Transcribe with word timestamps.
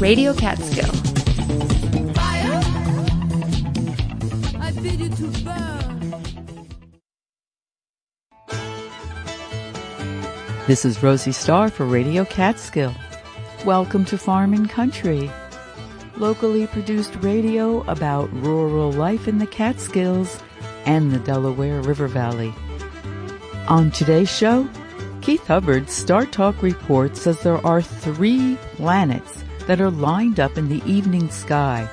Radio 0.00 0.32
Catskill. 0.32 0.90
This 10.66 10.86
is 10.86 11.02
Rosie 11.02 11.32
Starr 11.32 11.68
for 11.68 11.84
Radio 11.84 12.24
Catskill. 12.24 12.94
Welcome 13.66 14.06
to 14.06 14.16
Farm 14.16 14.54
and 14.54 14.70
Country, 14.70 15.30
locally 16.16 16.66
produced 16.66 17.14
radio 17.16 17.82
about 17.82 18.32
rural 18.32 18.92
life 18.92 19.28
in 19.28 19.36
the 19.36 19.46
Catskills 19.46 20.42
and 20.86 21.12
the 21.12 21.18
Delaware 21.18 21.82
River 21.82 22.08
Valley. 22.08 22.54
On 23.68 23.90
today's 23.90 24.34
show, 24.34 24.66
Keith 25.20 25.46
Hubbard's 25.46 25.92
Star 25.92 26.24
Talk 26.24 26.62
report 26.62 27.18
says 27.18 27.42
there 27.42 27.64
are 27.66 27.82
three 27.82 28.56
planets 28.76 29.44
that 29.70 29.80
are 29.80 29.92
lined 29.92 30.40
up 30.40 30.58
in 30.58 30.68
the 30.68 30.82
evening 30.84 31.30
sky 31.30 31.88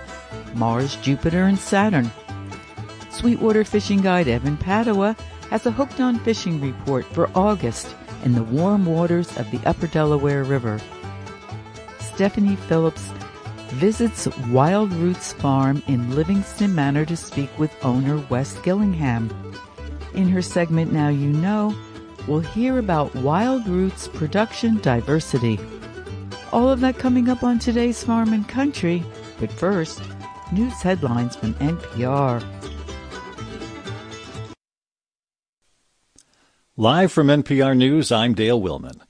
Mars, 0.55 0.95
Jupiter, 0.95 1.43
and 1.43 1.59
Saturn. 1.59 2.09
Sweetwater 3.11 3.63
fishing 3.63 4.01
guide 4.01 4.27
Evan 4.27 4.57
Padua 4.57 5.15
has 5.51 5.63
a 5.67 5.71
hooked 5.71 5.99
on 5.99 6.17
fishing 6.21 6.59
report 6.59 7.05
for 7.05 7.29
August 7.35 7.95
in 8.25 8.33
the 8.33 8.41
warm 8.41 8.87
waters 8.87 9.37
of 9.37 9.51
the 9.51 9.59
upper 9.63 9.85
Delaware 9.85 10.43
River. 10.43 10.79
Stephanie 11.99 12.55
Phillips 12.55 13.11
visits 13.73 14.27
Wild 14.47 14.91
Roots 14.93 15.33
Farm 15.33 15.83
in 15.85 16.15
Livingston 16.15 16.73
Manor 16.73 17.05
to 17.05 17.15
speak 17.15 17.59
with 17.59 17.85
owner 17.85 18.17
Wes 18.27 18.57
Gillingham. 18.61 19.29
In 20.15 20.27
her 20.29 20.41
segment 20.41 20.91
Now 20.91 21.09
You 21.09 21.29
Know, 21.29 21.75
we'll 22.27 22.39
hear 22.39 22.79
about 22.79 23.13
Wild 23.13 23.67
Roots 23.67 24.07
production 24.07 24.77
diversity. 24.77 25.59
All 26.53 26.69
of 26.69 26.79
that 26.79 26.97
coming 26.97 27.27
up 27.29 27.43
on 27.43 27.59
today's 27.59 28.03
Farm 28.03 28.31
and 28.31 28.47
Country, 28.47 29.03
but 29.39 29.51
first, 29.51 30.01
news 30.51 30.81
headlines 30.81 31.35
from 31.35 31.53
NPR. 31.55 32.43
Live 36.77 37.11
from 37.11 37.27
NPR 37.27 37.75
News, 37.75 38.11
I'm 38.11 38.33
Dale 38.33 38.61
Willman. 38.61 39.01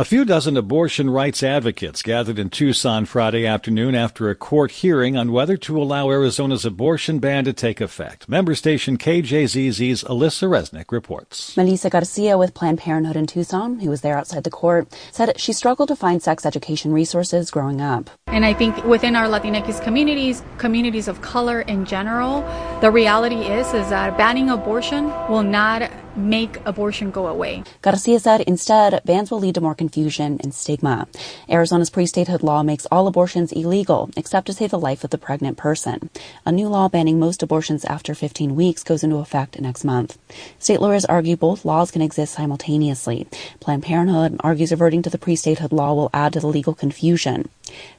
A 0.00 0.04
few 0.06 0.24
dozen 0.24 0.56
abortion 0.56 1.10
rights 1.10 1.42
advocates 1.42 2.00
gathered 2.00 2.38
in 2.38 2.48
Tucson 2.48 3.04
Friday 3.04 3.44
afternoon 3.44 3.94
after 3.94 4.30
a 4.30 4.34
court 4.34 4.70
hearing 4.70 5.14
on 5.14 5.30
whether 5.30 5.58
to 5.58 5.76
allow 5.76 6.08
Arizona's 6.08 6.64
abortion 6.64 7.18
ban 7.18 7.44
to 7.44 7.52
take 7.52 7.82
effect. 7.82 8.26
Member 8.26 8.54
station 8.54 8.96
KJZZ's 8.96 10.02
Alisa 10.04 10.48
Reznick 10.48 10.90
reports. 10.90 11.54
Melissa 11.54 11.90
Garcia 11.90 12.38
with 12.38 12.54
Planned 12.54 12.78
Parenthood 12.78 13.14
in 13.14 13.26
Tucson, 13.26 13.78
who 13.78 13.90
was 13.90 14.00
there 14.00 14.16
outside 14.16 14.44
the 14.44 14.50
court, 14.50 14.88
said 15.12 15.38
she 15.38 15.52
struggled 15.52 15.88
to 15.88 15.96
find 15.96 16.22
sex 16.22 16.46
education 16.46 16.94
resources 16.94 17.50
growing 17.50 17.82
up. 17.82 18.08
And 18.26 18.46
I 18.46 18.54
think 18.54 18.82
within 18.86 19.14
our 19.16 19.26
Latinx 19.26 19.84
communities, 19.84 20.42
communities 20.56 21.08
of 21.08 21.20
color 21.20 21.60
in 21.60 21.84
general, 21.84 22.40
the 22.80 22.90
reality 22.90 23.42
is 23.42 23.74
is 23.74 23.90
that 23.90 24.16
banning 24.16 24.48
abortion 24.48 25.08
will 25.28 25.42
not 25.42 25.90
make 26.16 26.58
abortion 26.66 27.10
go 27.10 27.26
away. 27.26 27.62
Garcia 27.82 28.20
said 28.20 28.42
instead, 28.42 29.00
bans 29.04 29.30
will 29.30 29.38
lead 29.38 29.54
to 29.54 29.60
more 29.60 29.74
confusion 29.74 30.38
and 30.42 30.54
stigma. 30.54 31.08
Arizona's 31.48 31.90
pre-statehood 31.90 32.42
law 32.42 32.62
makes 32.62 32.86
all 32.90 33.06
abortions 33.06 33.52
illegal 33.52 34.10
except 34.16 34.46
to 34.46 34.52
save 34.52 34.70
the 34.70 34.78
life 34.78 35.04
of 35.04 35.10
the 35.10 35.18
pregnant 35.18 35.56
person. 35.56 36.10
A 36.44 36.52
new 36.52 36.68
law 36.68 36.88
banning 36.88 37.18
most 37.18 37.42
abortions 37.42 37.84
after 37.84 38.14
15 38.14 38.54
weeks 38.56 38.82
goes 38.82 39.02
into 39.02 39.16
effect 39.16 39.60
next 39.60 39.84
month. 39.84 40.18
State 40.58 40.80
lawyers 40.80 41.04
argue 41.04 41.36
both 41.36 41.64
laws 41.64 41.90
can 41.90 42.02
exist 42.02 42.34
simultaneously. 42.34 43.26
Planned 43.60 43.82
Parenthood 43.82 44.40
argues 44.40 44.70
reverting 44.70 45.02
to 45.02 45.10
the 45.10 45.18
pre-statehood 45.18 45.72
law 45.72 45.94
will 45.94 46.10
add 46.12 46.32
to 46.32 46.40
the 46.40 46.46
legal 46.46 46.74
confusion. 46.74 47.48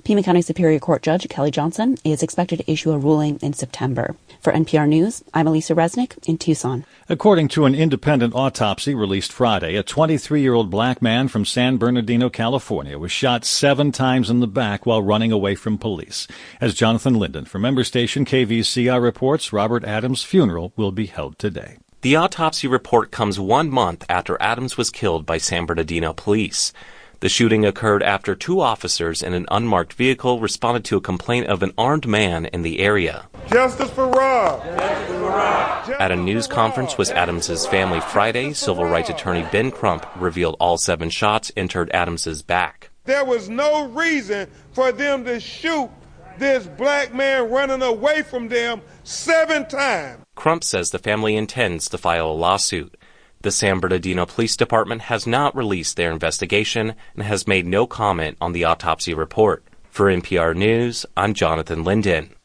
Pima 0.04 0.24
County 0.24 0.42
Superior 0.42 0.80
Court 0.80 1.02
Judge 1.02 1.28
Kelly 1.30 1.52
Johnson 1.52 1.98
is 2.04 2.24
expected 2.24 2.60
to 2.60 2.72
issue 2.72 2.92
a 2.92 2.98
ruling 2.98 3.38
in 3.42 3.54
September. 3.54 4.16
For 4.42 4.52
NPR 4.52 4.88
News, 4.88 5.24
I'm 5.34 5.46
Alisa 5.46 5.76
Reznick 5.76 6.18
in 6.28 6.38
Tucson. 6.38 6.84
According 7.08 7.50
to 7.50 7.66
an 7.66 7.76
independent 7.76 8.34
autopsy 8.34 8.96
released 8.96 9.32
Friday, 9.32 9.76
a 9.76 9.84
23 9.84 10.42
year 10.42 10.54
old 10.54 10.70
black 10.70 11.02
man 11.02 11.28
from 11.28 11.46
San 11.46 11.78
Bernardino, 11.78 12.30
California, 12.30 12.98
was 12.98 13.12
shot 13.12 13.46
seven 13.46 13.92
times 13.92 14.30
in 14.30 14.40
the 14.40 14.48
back 14.48 14.86
while 14.86 15.04
running 15.04 15.32
away 15.32 15.54
from 15.54 15.78
police. 15.78 16.28
As 16.60 16.74
Jonathan 16.74 17.20
Linden 17.20 17.46
from 17.46 17.62
member 17.62 17.84
station 17.84 18.26
KVCR 18.26 19.02
reports, 19.02 19.54
Robert 19.54 19.84
Adams' 19.84 20.24
funeral 20.24 20.74
will 20.76 20.92
be 20.92 21.06
held 21.06 21.38
today. 21.38 21.78
The 22.02 22.16
autopsy 22.16 22.68
report 22.68 23.12
comes 23.12 23.40
one 23.40 23.70
month 23.70 24.06
after 24.10 24.42
Adams 24.42 24.76
was 24.76 24.90
killed 24.90 25.24
by 25.24 25.38
San 25.38 25.68
Bernardino 25.68 26.14
police. 26.14 26.74
The 27.22 27.30
shooting 27.30 27.68
occurred 27.68 28.02
after 28.02 28.34
two 28.34 28.62
officers 28.62 29.22
in 29.22 29.36
an 29.36 29.46
unmarked 29.52 29.94
vehicle 29.94 30.40
responded 30.40 30.84
to 30.86 30.98
a 30.98 31.02
complaint 31.02 31.46
of 31.46 31.62
an 31.62 31.72
armed 31.78 32.08
man 32.08 32.48
in 32.48 32.64
the 32.64 32.80
area. 32.80 33.30
Justice 33.48 33.92
for 33.92 34.08
Rob! 34.08 34.64
Justice 34.64 35.06
for 35.06 35.20
Rob! 35.20 35.90
At 36.00 36.12
a 36.12 36.16
news 36.16 36.48
conference 36.48 36.98
with 36.98 37.12
Adams's 37.12 37.68
family 37.68 38.00
Friday, 38.00 38.54
civil 38.54 38.86
rights 38.86 39.12
attorney 39.12 39.46
Ben 39.52 39.70
Crump 39.70 40.04
revealed 40.16 40.58
all 40.60 40.80
seven 40.80 41.12
shots 41.12 41.52
entered 41.56 41.92
Adams's 41.94 42.42
back. 42.42 42.90
There 43.04 43.24
was 43.24 43.50
no 43.50 43.88
reason 43.90 44.50
for 44.72 44.92
them 44.92 45.24
to 45.26 45.40
shoot 45.40 45.92
this 46.40 46.66
black 46.66 47.14
man 47.14 47.52
running 47.52 47.84
away 47.84 48.24
from 48.24 48.48
them 48.48 48.82
seven 49.04 49.68
times. 49.68 50.24
Crump 50.34 50.64
says 50.64 50.90
the 50.90 50.98
family 50.98 51.36
intends 51.36 51.88
to 51.90 52.00
file 52.00 52.32
a 52.32 52.34
lawsuit. 52.34 52.98
The 53.44 53.50
San 53.50 53.80
Bernardino 53.80 54.28
Police 54.28 54.56
Department 54.56 55.02
has 55.04 55.26
not 55.26 55.56
released 55.56 55.98
their 55.98 56.12
investigation 56.12 56.94
and 57.16 57.24
has 57.24 57.48
made 57.48 57.66
no 57.66 57.88
comment 57.88 58.38
on 58.40 58.52
the 58.52 58.66
autopsy 58.66 59.16
report. 59.16 59.64
For 59.90 60.06
NPR 60.06 60.56
News, 60.56 61.08
I'm 61.18 61.34
Jonathan 61.34 61.84
Linden. 61.84 62.36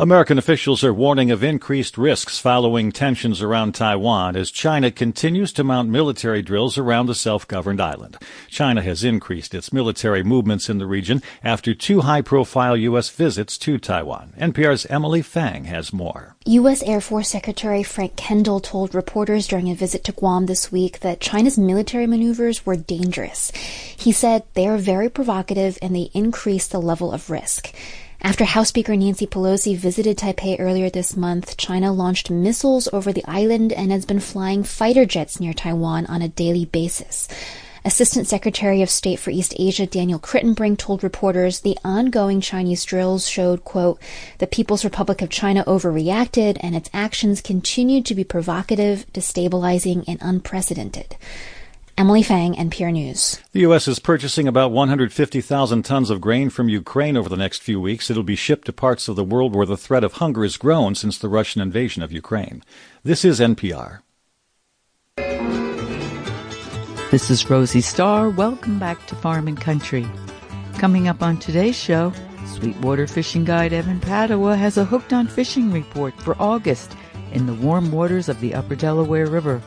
American 0.00 0.38
officials 0.38 0.84
are 0.84 0.94
warning 0.94 1.32
of 1.32 1.42
increased 1.42 1.98
risks 1.98 2.38
following 2.38 2.92
tensions 2.92 3.42
around 3.42 3.74
Taiwan 3.74 4.36
as 4.36 4.52
China 4.52 4.92
continues 4.92 5.52
to 5.54 5.64
mount 5.64 5.88
military 5.88 6.40
drills 6.40 6.78
around 6.78 7.06
the 7.06 7.16
self-governed 7.16 7.80
island. 7.80 8.16
China 8.46 8.80
has 8.80 9.02
increased 9.02 9.56
its 9.56 9.72
military 9.72 10.22
movements 10.22 10.68
in 10.68 10.78
the 10.78 10.86
region 10.86 11.20
after 11.42 11.74
two 11.74 12.02
high-profile 12.02 12.76
U.S. 12.76 13.10
visits 13.10 13.58
to 13.58 13.76
Taiwan. 13.76 14.34
NPR's 14.38 14.86
Emily 14.86 15.20
Feng 15.20 15.64
has 15.64 15.92
more. 15.92 16.36
U.S. 16.46 16.80
Air 16.84 17.00
Force 17.00 17.30
Secretary 17.30 17.82
Frank 17.82 18.14
Kendall 18.14 18.60
told 18.60 18.94
reporters 18.94 19.48
during 19.48 19.68
a 19.68 19.74
visit 19.74 20.04
to 20.04 20.12
Guam 20.12 20.46
this 20.46 20.70
week 20.70 21.00
that 21.00 21.20
China's 21.20 21.58
military 21.58 22.06
maneuvers 22.06 22.64
were 22.64 22.76
dangerous. 22.76 23.50
He 23.50 24.12
said 24.12 24.44
they 24.54 24.68
are 24.68 24.78
very 24.78 25.08
provocative 25.08 25.76
and 25.82 25.92
they 25.96 26.12
increase 26.14 26.68
the 26.68 26.80
level 26.80 27.10
of 27.10 27.30
risk. 27.30 27.74
After 28.20 28.44
House 28.44 28.68
Speaker 28.68 28.96
Nancy 28.96 29.28
Pelosi 29.28 29.76
visited 29.76 30.18
Taipei 30.18 30.56
earlier 30.58 30.90
this 30.90 31.16
month, 31.16 31.56
China 31.56 31.92
launched 31.92 32.30
missiles 32.30 32.88
over 32.92 33.12
the 33.12 33.24
island 33.26 33.72
and 33.72 33.92
has 33.92 34.04
been 34.04 34.18
flying 34.18 34.64
fighter 34.64 35.06
jets 35.06 35.38
near 35.38 35.52
Taiwan 35.52 36.04
on 36.06 36.20
a 36.20 36.28
daily 36.28 36.64
basis. 36.64 37.28
Assistant 37.84 38.26
Secretary 38.26 38.82
of 38.82 38.90
State 38.90 39.20
for 39.20 39.30
East 39.30 39.54
Asia 39.56 39.86
Daniel 39.86 40.18
Kritenbrink 40.18 40.78
told 40.78 41.04
reporters 41.04 41.60
the 41.60 41.78
ongoing 41.84 42.40
Chinese 42.40 42.84
drills 42.84 43.28
showed, 43.28 43.64
quote, 43.64 44.00
the 44.38 44.48
People's 44.48 44.84
Republic 44.84 45.22
of 45.22 45.30
China 45.30 45.64
overreacted 45.64 46.58
and 46.60 46.74
its 46.74 46.90
actions 46.92 47.40
continued 47.40 48.04
to 48.06 48.16
be 48.16 48.24
provocative, 48.24 49.06
destabilizing, 49.12 50.04
and 50.08 50.18
unprecedented. 50.20 51.16
Emily 51.98 52.22
Feng, 52.22 52.54
NPR 52.54 52.92
News. 52.92 53.40
The 53.50 53.62
U.S. 53.62 53.88
is 53.88 53.98
purchasing 53.98 54.46
about 54.46 54.70
150,000 54.70 55.82
tons 55.82 56.10
of 56.10 56.20
grain 56.20 56.48
from 56.48 56.68
Ukraine 56.68 57.16
over 57.16 57.28
the 57.28 57.36
next 57.36 57.60
few 57.60 57.80
weeks. 57.80 58.08
It'll 58.08 58.22
be 58.22 58.36
shipped 58.36 58.66
to 58.66 58.72
parts 58.72 59.08
of 59.08 59.16
the 59.16 59.24
world 59.24 59.52
where 59.52 59.66
the 59.66 59.76
threat 59.76 60.04
of 60.04 60.12
hunger 60.12 60.44
has 60.44 60.56
grown 60.56 60.94
since 60.94 61.18
the 61.18 61.28
Russian 61.28 61.60
invasion 61.60 62.04
of 62.04 62.12
Ukraine. 62.12 62.62
This 63.02 63.24
is 63.24 63.40
NPR. 63.40 64.02
This 67.10 67.30
is 67.30 67.50
Rosie 67.50 67.80
Starr. 67.80 68.30
Welcome 68.30 68.78
back 68.78 69.04
to 69.08 69.16
Farm 69.16 69.48
and 69.48 69.60
Country. 69.60 70.06
Coming 70.78 71.08
up 71.08 71.20
on 71.20 71.36
today's 71.38 71.76
show, 71.76 72.12
Sweetwater 72.46 73.08
fishing 73.08 73.44
guide 73.44 73.72
Evan 73.72 73.98
Padua 73.98 74.54
has 74.54 74.76
a 74.76 74.84
hooked 74.84 75.12
on 75.12 75.26
fishing 75.26 75.72
report 75.72 76.14
for 76.20 76.36
August 76.40 76.96
in 77.32 77.46
the 77.46 77.54
warm 77.54 77.90
waters 77.90 78.28
of 78.28 78.40
the 78.40 78.54
Upper 78.54 78.76
Delaware 78.76 79.26
River. 79.26 79.60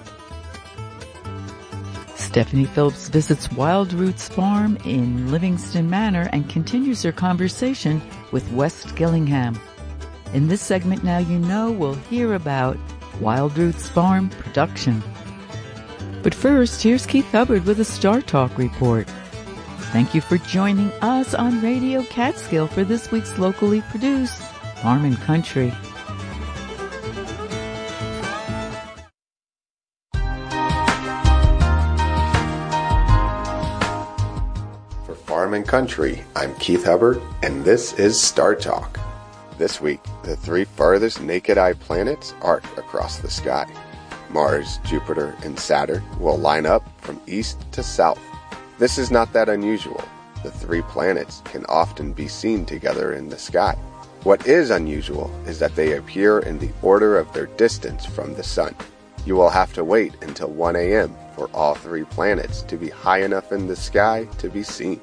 Stephanie 2.32 2.64
Phillips 2.64 3.10
visits 3.10 3.52
Wild 3.52 3.92
Roots 3.92 4.30
Farm 4.30 4.78
in 4.86 5.30
Livingston 5.30 5.90
Manor 5.90 6.30
and 6.32 6.50
continues 6.50 7.04
her 7.04 7.12
conversation 7.12 8.02
with 8.32 8.50
Wes 8.54 8.90
Gillingham. 8.94 9.60
In 10.34 10.48
this 10.48 10.62
segment, 10.62 11.04
Now 11.04 11.18
You 11.18 11.40
Know, 11.40 11.74
we'll 11.74 11.96
hear 11.96 12.34
about 12.36 12.78
Wild 13.20 13.58
Roots 13.58 13.90
Farm 13.90 14.30
production. 14.30 15.04
But 16.24 16.34
first, 16.34 16.82
here's 16.82 17.06
Keith 17.06 17.30
Hubbard 17.34 17.66
with 17.66 17.82
a 17.82 17.86
Star 17.86 18.22
Talk 18.22 18.58
report. 18.58 19.10
Thank 19.92 20.16
you 20.16 20.22
for 20.22 20.38
joining 20.38 20.90
us 21.02 21.34
on 21.34 21.62
Radio 21.62 22.02
Catskill 22.04 22.68
for 22.68 22.86
this 22.86 23.12
week's 23.12 23.38
locally 23.40 23.82
produced 23.90 24.42
Farm 24.82 25.04
and 25.04 25.20
Country. 25.20 25.74
And 35.54 35.68
Country, 35.68 36.24
I'm 36.34 36.56
Keith 36.56 36.86
Hubbard, 36.86 37.22
and 37.44 37.66
this 37.66 37.92
is 38.00 38.18
Star 38.18 38.56
Talk. 38.56 38.98
This 39.58 39.82
week, 39.82 40.00
the 40.24 40.38
three 40.38 40.64
farthest 40.64 41.22
naked 41.22 41.58
eye 41.58 41.74
planets 41.74 42.34
arc 42.42 42.64
across 42.78 43.18
the 43.18 43.30
sky. 43.30 43.66
Mars, 44.30 44.80
Jupiter, 44.86 45.36
and 45.44 45.60
Saturn 45.60 46.04
will 46.20 46.38
line 46.38 46.66
up 46.66 46.84
from 47.02 47.20
east 47.28 47.60
to 47.74 47.84
south. 47.84 48.22
This 48.80 48.98
is 48.98 49.12
not 49.12 49.34
that 49.34 49.50
unusual. 49.50 50.02
The 50.42 50.52
three 50.52 50.84
planets 50.84 51.42
can 51.44 51.66
often 51.66 52.14
be 52.14 52.30
seen 52.30 52.66
together 52.66 53.14
in 53.14 53.28
the 53.28 53.38
sky. 53.38 53.74
What 54.24 54.48
is 54.48 54.70
unusual 54.70 55.30
is 55.46 55.60
that 55.60 55.76
they 55.76 55.98
appear 55.98 56.40
in 56.40 56.60
the 56.60 56.72
order 56.82 57.18
of 57.18 57.32
their 57.34 57.48
distance 57.48 58.06
from 58.06 58.36
the 58.36 58.44
Sun. 58.44 58.74
You 59.26 59.36
will 59.36 59.50
have 59.50 59.74
to 59.74 59.84
wait 59.84 60.16
until 60.24 60.50
1 60.50 60.78
a.m. 60.78 61.14
for 61.36 61.50
all 61.54 61.76
three 61.76 62.06
planets 62.06 62.62
to 62.62 62.78
be 62.78 62.90
high 62.90 63.24
enough 63.24 63.52
in 63.52 63.68
the 63.68 63.76
sky 63.76 64.30
to 64.38 64.50
be 64.50 64.64
seen. 64.64 65.02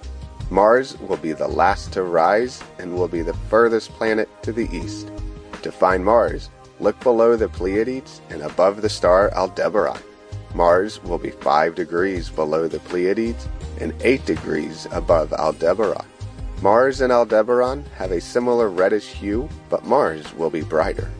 Mars 0.50 0.98
will 1.00 1.18
be 1.18 1.32
the 1.32 1.46
last 1.46 1.92
to 1.92 2.02
rise 2.02 2.62
and 2.78 2.94
will 2.94 3.08
be 3.08 3.20
the 3.20 3.34
furthest 3.34 3.90
planet 3.92 4.28
to 4.42 4.52
the 4.52 4.68
east. 4.74 5.10
To 5.62 5.70
find 5.70 6.04
Mars, 6.04 6.48
look 6.80 6.98
below 7.00 7.36
the 7.36 7.48
Pleiades 7.48 8.22
and 8.30 8.40
above 8.40 8.80
the 8.80 8.88
star 8.88 9.30
Aldebaran. 9.34 10.00
Mars 10.54 11.02
will 11.04 11.18
be 11.18 11.30
5 11.30 11.74
degrees 11.74 12.30
below 12.30 12.66
the 12.66 12.78
Pleiades 12.80 13.46
and 13.80 13.92
8 14.00 14.24
degrees 14.24 14.86
above 14.90 15.32
Aldebaran. 15.34 16.06
Mars 16.62 17.02
and 17.02 17.12
Aldebaran 17.12 17.84
have 17.96 18.10
a 18.10 18.20
similar 18.20 18.70
reddish 18.70 19.08
hue, 19.12 19.48
but 19.68 19.84
Mars 19.84 20.34
will 20.34 20.50
be 20.50 20.62
brighter. 20.62 21.10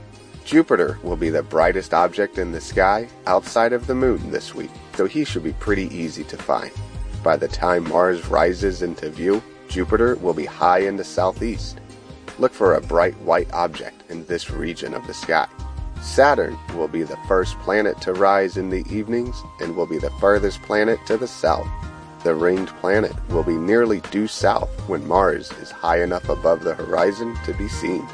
Jupiter 0.47 0.99
will 1.03 1.17
be 1.17 1.29
the 1.29 1.43
brightest 1.43 1.93
object 1.93 2.39
in 2.39 2.51
the 2.51 2.61
sky 2.61 3.07
outside 3.27 3.75
of 3.75 3.87
the 3.87 3.95
moon 3.95 4.31
this 4.31 4.55
week, 4.55 4.71
so 4.95 5.05
he 5.05 5.23
should 5.23 5.45
be 5.45 5.53
pretty 5.53 5.95
easy 5.95 6.25
to 6.25 6.39
find. 6.39 6.73
By 7.23 7.37
the 7.37 7.49
time 7.49 7.89
Mars 7.89 8.27
rises 8.29 8.83
into 8.83 9.11
view, 9.11 9.43
Jupiter 9.69 10.17
will 10.17 10.35
be 10.35 10.45
high 10.45 10.81
in 10.81 10.97
the 10.97 11.05
southeast. 11.05 11.81
Look 12.39 12.55
for 12.55 12.75
a 12.75 12.81
bright 12.81 13.19
white 13.19 13.53
object 13.53 14.09
in 14.09 14.25
this 14.27 14.51
region 14.51 14.95
of 14.95 15.07
the 15.07 15.15
sky. 15.15 15.49
Saturn 16.01 16.57
will 16.77 16.87
be 16.87 17.03
the 17.03 17.19
first 17.27 17.59
planet 17.59 18.01
to 18.03 18.13
rise 18.13 18.57
in 18.57 18.71
the 18.71 18.85
evenings 18.89 19.43
and 19.61 19.75
will 19.75 19.87
be 19.87 19.99
the 19.99 20.13
furthest 20.21 20.63
planet 20.63 21.01
to 21.07 21.17
the 21.17 21.27
south. 21.27 21.69
The 22.23 22.35
ringed 22.35 22.69
planet 22.81 23.13
will 23.31 23.43
be 23.43 23.57
nearly 23.57 24.01
due 24.13 24.29
south 24.29 24.71
when 24.89 25.07
Mars 25.07 25.51
is 25.61 25.73
high 25.73 26.03
enough 26.03 26.29
above 26.29 26.63
the 26.63 26.75
horizon 26.75 27.37
to 27.45 27.53
be 27.55 27.69
seen. 27.69 28.07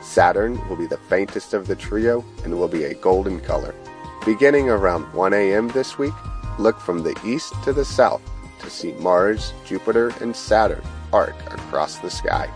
Saturn 0.00 0.66
will 0.68 0.76
be 0.76 0.86
the 0.86 0.96
faintest 0.96 1.54
of 1.54 1.66
the 1.66 1.76
trio 1.76 2.24
and 2.44 2.56
will 2.56 2.68
be 2.68 2.84
a 2.84 2.94
golden 2.94 3.40
color. 3.40 3.74
Beginning 4.24 4.70
around 4.70 5.12
1 5.12 5.34
a.m. 5.34 5.68
this 5.68 5.98
week, 5.98 6.14
look 6.58 6.78
from 6.78 7.02
the 7.02 7.18
east 7.24 7.52
to 7.64 7.72
the 7.72 7.84
south 7.84 8.22
to 8.64 8.70
see 8.70 8.92
Mars, 8.92 9.52
Jupiter, 9.64 10.12
and 10.20 10.34
Saturn 10.34 10.82
arc 11.12 11.36
across 11.52 11.98
the 11.98 12.10
sky. 12.10 12.50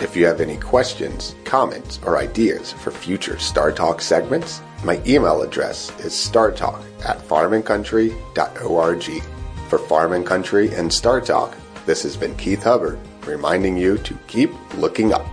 If 0.00 0.16
you 0.16 0.26
have 0.26 0.40
any 0.40 0.56
questions, 0.56 1.36
comments, 1.44 2.00
or 2.04 2.18
ideas 2.18 2.72
for 2.72 2.90
future 2.90 3.38
Star 3.38 3.70
Talk 3.70 4.00
segments, 4.00 4.60
my 4.82 5.00
email 5.06 5.42
address 5.42 5.90
is 6.00 6.12
startalk 6.12 6.82
at 7.04 7.18
farmandcountry.org. 7.18 9.22
For 9.68 9.78
Farm 9.78 10.12
and 10.14 10.26
Country 10.26 10.74
and 10.74 10.92
Star 10.92 11.20
Talk, 11.20 11.56
this 11.86 12.02
has 12.02 12.16
been 12.16 12.34
Keith 12.36 12.62
Hubbard 12.62 12.98
reminding 13.26 13.76
you 13.76 13.98
to 13.98 14.14
keep 14.26 14.50
looking 14.76 15.12
up. 15.12 15.26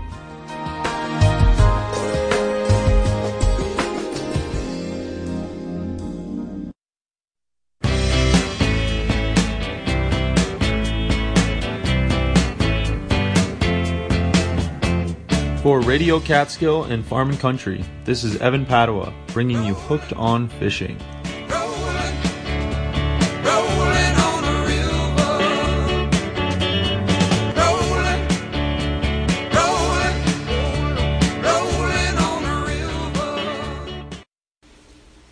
Radio 15.88 16.20
Catskill 16.20 16.84
and 16.84 17.06
Farm 17.06 17.30
and 17.30 17.40
Country, 17.40 17.82
this 18.04 18.26
is 18.26 18.36
Evan 18.42 18.66
Padua 18.66 19.14
bringing 19.28 19.64
you 19.64 19.74
Hooked 19.74 20.12
on 20.12 20.50
Fishing. 20.50 21.00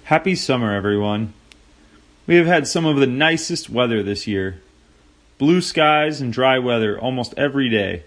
Happy 0.06 0.36
summer, 0.36 0.74
everyone. 0.74 1.34
We 2.28 2.36
have 2.36 2.48
had 2.48 2.66
some 2.66 2.86
of 2.86 2.96
the 2.96 3.08
nicest 3.08 3.70
weather 3.70 4.02
this 4.02 4.26
year. 4.26 4.62
Blue 5.38 5.60
skies 5.60 6.22
and 6.22 6.32
dry 6.32 6.60
weather 6.60 6.98
almost 6.98 7.34
every 7.36 7.70
day. 7.70 8.06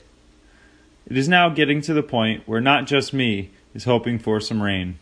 It 1.09 1.17
is 1.17 1.29
now 1.29 1.49
getting 1.49 1.81
to 1.83 1.95
the 1.95 2.03
point 2.03 2.47
where 2.47 2.61
not 2.61 2.87
just 2.87 3.15
me 3.15 3.51
is 3.75 3.85
hoping 3.85 4.19
for 4.19 4.41
some 4.41 4.63
rain. 4.63 4.99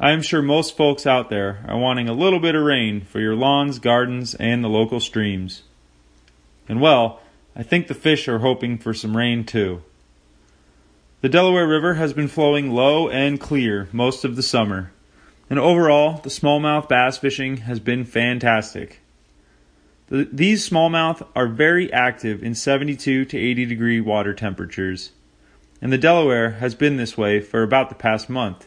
I 0.00 0.10
am 0.10 0.20
sure 0.20 0.42
most 0.42 0.76
folks 0.76 1.06
out 1.06 1.30
there 1.30 1.64
are 1.68 1.78
wanting 1.78 2.08
a 2.08 2.12
little 2.12 2.40
bit 2.40 2.56
of 2.56 2.64
rain 2.64 3.02
for 3.02 3.20
your 3.20 3.36
lawns, 3.36 3.78
gardens, 3.78 4.34
and 4.34 4.64
the 4.64 4.68
local 4.68 4.98
streams. 4.98 5.62
And 6.68 6.80
well, 6.80 7.20
I 7.54 7.62
think 7.62 7.86
the 7.86 7.94
fish 7.94 8.26
are 8.26 8.40
hoping 8.40 8.78
for 8.78 8.92
some 8.92 9.16
rain 9.16 9.44
too. 9.44 9.82
The 11.20 11.28
Delaware 11.28 11.68
River 11.68 11.94
has 11.94 12.12
been 12.12 12.28
flowing 12.28 12.72
low 12.72 13.08
and 13.08 13.38
clear 13.38 13.88
most 13.92 14.24
of 14.24 14.34
the 14.34 14.42
summer, 14.42 14.90
and 15.48 15.58
overall, 15.58 16.18
the 16.22 16.30
smallmouth 16.30 16.88
bass 16.88 17.18
fishing 17.18 17.58
has 17.58 17.78
been 17.78 18.04
fantastic. 18.04 18.99
The, 20.10 20.28
these 20.32 20.68
smallmouth 20.68 21.24
are 21.36 21.46
very 21.46 21.90
active 21.92 22.42
in 22.42 22.56
72 22.56 23.24
to 23.26 23.38
80 23.38 23.64
degree 23.64 24.00
water 24.00 24.34
temperatures, 24.34 25.12
and 25.80 25.92
the 25.92 25.98
Delaware 25.98 26.50
has 26.52 26.74
been 26.74 26.96
this 26.96 27.16
way 27.16 27.40
for 27.40 27.62
about 27.62 27.88
the 27.90 27.94
past 27.94 28.28
month. 28.28 28.66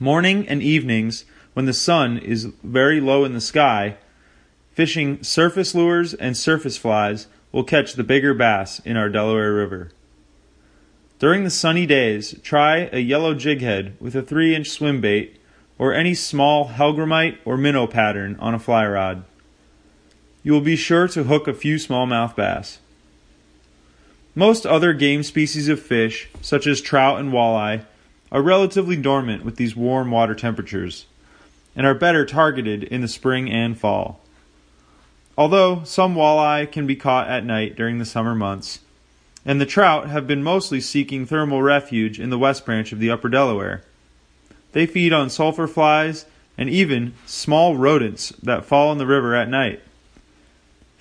Morning 0.00 0.48
and 0.48 0.60
evenings, 0.60 1.24
when 1.54 1.66
the 1.66 1.72
sun 1.72 2.18
is 2.18 2.46
very 2.64 3.00
low 3.00 3.24
in 3.24 3.34
the 3.34 3.40
sky, 3.40 3.98
fishing 4.72 5.22
surface 5.22 5.76
lures 5.76 6.12
and 6.12 6.36
surface 6.36 6.76
flies 6.76 7.28
will 7.52 7.62
catch 7.62 7.92
the 7.92 8.02
bigger 8.02 8.34
bass 8.34 8.80
in 8.80 8.96
our 8.96 9.08
Delaware 9.08 9.54
River. 9.54 9.92
During 11.20 11.44
the 11.44 11.50
sunny 11.50 11.86
days, 11.86 12.34
try 12.42 12.88
a 12.90 12.98
yellow 12.98 13.32
jig 13.32 13.60
head 13.60 13.94
with 14.00 14.16
a 14.16 14.22
3 14.22 14.56
inch 14.56 14.70
swim 14.70 15.00
bait 15.00 15.38
or 15.78 15.94
any 15.94 16.14
small 16.14 16.70
hellgrammite 16.70 17.38
or 17.44 17.56
minnow 17.56 17.86
pattern 17.86 18.36
on 18.40 18.54
a 18.54 18.58
fly 18.58 18.84
rod 18.84 19.24
you 20.42 20.52
will 20.52 20.60
be 20.60 20.76
sure 20.76 21.08
to 21.08 21.24
hook 21.24 21.46
a 21.46 21.54
few 21.54 21.76
smallmouth 21.76 22.34
bass. 22.34 22.78
Most 24.34 24.64
other 24.64 24.92
game 24.92 25.22
species 25.22 25.68
of 25.68 25.80
fish, 25.80 26.28
such 26.40 26.66
as 26.66 26.80
trout 26.80 27.20
and 27.20 27.32
walleye, 27.32 27.84
are 28.30 28.42
relatively 28.42 28.96
dormant 28.96 29.44
with 29.44 29.56
these 29.56 29.76
warm 29.76 30.10
water 30.10 30.34
temperatures 30.34 31.06
and 31.76 31.86
are 31.86 31.94
better 31.94 32.24
targeted 32.24 32.82
in 32.84 33.02
the 33.02 33.08
spring 33.08 33.50
and 33.50 33.78
fall. 33.78 34.20
Although 35.36 35.84
some 35.84 36.14
walleye 36.14 36.70
can 36.70 36.86
be 36.86 36.96
caught 36.96 37.28
at 37.28 37.44
night 37.44 37.76
during 37.76 37.98
the 37.98 38.04
summer 38.04 38.34
months, 38.34 38.80
and 39.44 39.60
the 39.60 39.66
trout 39.66 40.08
have 40.08 40.26
been 40.26 40.42
mostly 40.42 40.80
seeking 40.80 41.26
thermal 41.26 41.62
refuge 41.62 42.20
in 42.20 42.30
the 42.30 42.38
west 42.38 42.64
branch 42.64 42.92
of 42.92 43.00
the 43.00 43.10
upper 43.10 43.28
Delaware. 43.28 43.82
They 44.72 44.86
feed 44.86 45.12
on 45.12 45.30
sulfur 45.30 45.66
flies 45.66 46.26
and 46.56 46.68
even 46.68 47.14
small 47.26 47.76
rodents 47.76 48.30
that 48.42 48.64
fall 48.64 48.92
in 48.92 48.98
the 48.98 49.06
river 49.06 49.34
at 49.34 49.48
night. 49.48 49.82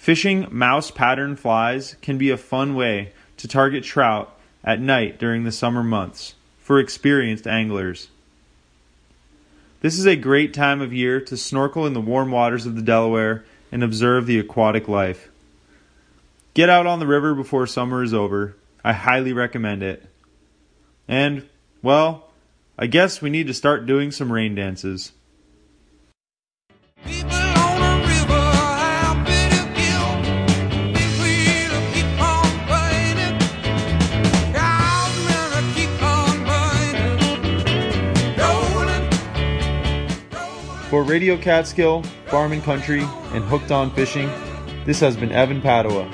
Fishing 0.01 0.47
mouse 0.49 0.89
pattern 0.89 1.35
flies 1.35 1.95
can 2.01 2.17
be 2.17 2.31
a 2.31 2.35
fun 2.35 2.73
way 2.73 3.13
to 3.37 3.47
target 3.47 3.83
trout 3.83 4.35
at 4.63 4.81
night 4.81 5.19
during 5.19 5.43
the 5.43 5.51
summer 5.51 5.83
months 5.83 6.33
for 6.57 6.79
experienced 6.79 7.45
anglers. 7.45 8.07
This 9.81 9.99
is 9.99 10.07
a 10.07 10.15
great 10.15 10.55
time 10.55 10.81
of 10.81 10.91
year 10.91 11.21
to 11.21 11.37
snorkel 11.37 11.85
in 11.85 11.93
the 11.93 12.01
warm 12.01 12.31
waters 12.31 12.65
of 12.65 12.75
the 12.75 12.81
Delaware 12.81 13.45
and 13.71 13.83
observe 13.83 14.25
the 14.25 14.39
aquatic 14.39 14.87
life. 14.87 15.29
Get 16.55 16.67
out 16.67 16.87
on 16.87 16.97
the 16.97 17.05
river 17.05 17.35
before 17.35 17.67
summer 17.67 18.01
is 18.01 18.11
over. 18.11 18.55
I 18.83 18.93
highly 18.93 19.33
recommend 19.33 19.83
it. 19.83 20.03
And, 21.07 21.47
well, 21.83 22.31
I 22.75 22.87
guess 22.87 23.21
we 23.21 23.29
need 23.29 23.45
to 23.45 23.53
start 23.53 23.85
doing 23.85 24.09
some 24.09 24.31
rain 24.31 24.55
dances. 24.55 25.11
For 40.91 41.03
Radio 41.03 41.37
Catskill, 41.37 42.03
Farm 42.25 42.51
and 42.51 42.61
Country, 42.61 43.03
and 43.31 43.45
Hooked 43.45 43.71
on 43.71 43.91
Fishing, 43.91 44.27
this 44.83 44.99
has 44.99 45.15
been 45.15 45.31
Evan 45.31 45.61
Padua, 45.61 46.05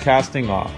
casting 0.00 0.48
off. 0.48 0.72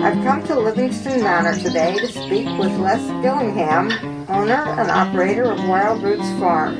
I've 0.00 0.22
come 0.22 0.46
to 0.46 0.58
Livingston 0.58 1.22
Manor 1.22 1.56
today 1.56 1.96
to 1.98 2.06
speak 2.06 2.46
with 2.56 2.74
Wes 2.78 3.04
Gillingham, 3.20 3.90
owner 4.28 4.54
and 4.54 4.90
operator 4.90 5.50
of 5.50 5.58
Wild 5.68 6.04
Roots 6.04 6.28
Farm. 6.38 6.76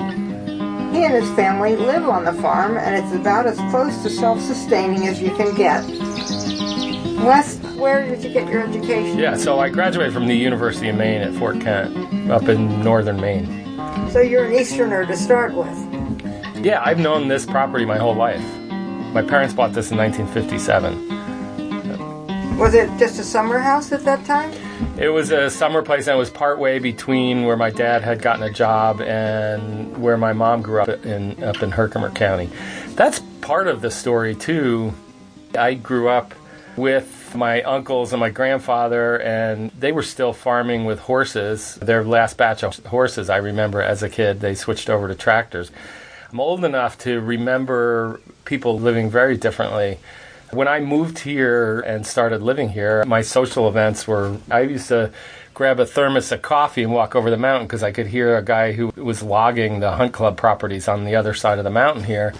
He 0.93 1.05
and 1.05 1.13
his 1.13 1.29
family 1.35 1.75
live 1.75 2.09
on 2.09 2.25
the 2.25 2.33
farm, 2.35 2.77
and 2.77 2.95
it's 2.95 3.13
about 3.13 3.47
as 3.47 3.59
close 3.71 4.03
to 4.05 4.09
self-sustaining 4.09 5.09
as 5.09 5.21
you 5.21 5.31
can 5.31 5.53
get. 5.57 5.85
Wes, 7.25 7.59
where 7.77 8.09
did 8.09 8.23
you 8.23 8.33
get 8.33 8.49
your 8.49 8.63
education? 8.63 9.19
Yeah, 9.19 9.37
so 9.37 9.59
I 9.59 9.69
graduated 9.69 10.15
from 10.15 10.29
the 10.29 10.37
University 10.37 10.89
of 10.89 10.97
Maine 10.97 11.21
at 11.21 11.35
Fort 11.35 11.61
Kent, 11.61 12.31
up 12.31 12.45
in 12.45 12.83
northern 12.85 13.21
Maine. 13.21 13.47
So 14.11 14.21
you're 14.21 14.45
an 14.45 14.55
Easterner 14.55 15.05
to 15.07 15.17
start 15.17 15.55
with. 15.55 16.65
Yeah, 16.65 16.81
I've 16.85 17.01
known 17.01 17.27
this 17.27 17.45
property 17.45 17.85
my 17.85 17.99
whole 17.99 18.15
life. 18.15 18.45
My 19.13 19.23
parents 19.23 19.55
bought 19.55 19.73
this 19.73 19.91
in 19.91 19.99
1957. 19.99 21.08
Was 22.59 22.75
it 22.75 22.91
just 22.99 23.21
a 23.21 23.23
summer 23.23 23.61
house 23.61 23.93
at 23.93 24.05
that 24.05 24.25
time? 24.27 24.53
It 24.99 25.11
was 25.11 25.31
a 25.31 25.49
summer 25.49 25.81
place 25.81 26.09
and 26.09 26.17
it 26.17 26.19
was 26.19 26.29
partway 26.29 26.81
between 26.81 27.45
where 27.45 27.57
my 27.57 27.71
dad 27.71 28.03
had 28.03 28.21
gotten 28.21 28.43
a 28.43 28.51
job 28.51 29.01
and 29.01 29.97
where 29.97 30.17
my 30.17 30.33
mom 30.33 30.63
grew 30.63 30.81
up 30.81 30.89
in 31.07 31.41
up 31.45 31.63
in 31.63 31.71
Herkimer 31.71 32.11
County. 32.11 32.51
That's 32.97 33.21
part 33.43 33.69
of 33.69 33.81
the 33.81 33.93
story 33.93 34.35
too. 34.35 34.93
I 35.57 35.75
grew 35.75 36.09
up 36.09 36.35
with 36.77 37.33
my 37.37 37.63
uncles 37.63 38.13
and 38.13 38.19
my 38.19 38.31
grandfather, 38.31 39.21
and 39.21 39.71
they 39.71 39.93
were 39.93 40.03
still 40.03 40.33
farming 40.33 40.85
with 40.85 40.99
horses. 40.99 41.77
Their 41.77 42.03
last 42.03 42.37
batch 42.37 42.65
of 42.65 42.77
horses, 42.87 43.31
I 43.31 43.37
remember 43.37 43.81
as 43.81 44.03
a 44.03 44.09
kid, 44.09 44.41
they 44.41 44.57
switched 44.57 44.91
over 44.91 45.07
to 45.07 45.15
tractors. 45.15 45.71
I'm 46.33 46.41
old 46.41 46.65
enough 46.65 46.99
to 46.99 47.21
remember 47.21 48.21
people 48.45 48.81
living 48.81 49.11
very 49.11 49.37
differently. 49.37 49.99
When 50.51 50.67
I 50.67 50.81
moved 50.81 51.19
here 51.19 51.81
and 51.81 52.07
started 52.07 52.43
living 52.43 52.71
here, 52.71 53.05
my 53.05 53.21
social 53.21 53.69
events 53.69 54.09
were 54.09 54.39
I 54.51 54.63
used 54.63 54.89
to 54.89 55.11
grab 55.53 55.79
a 55.79 55.85
thermos 55.85 56.33
of 56.33 56.41
coffee 56.41 56.83
and 56.83 56.93
walk 56.93 57.15
over 57.15 57.29
the 57.29 57.37
mountain 57.37 57.67
because 57.67 57.83
I 57.83 57.93
could 57.93 58.07
hear 58.07 58.35
a 58.35 58.43
guy 58.43 58.73
who 58.73 58.91
was 58.97 59.23
logging 59.23 59.81
the 59.81 59.93
hunt 59.93 60.15
club 60.15 60.39
properties 60.39 60.89
on 60.89 61.05
the 61.05 61.17
other 61.17 61.35
side 61.35 61.59
of 61.59 61.65
the 61.65 61.71
mountain 61.71 62.05
here. 62.05 62.33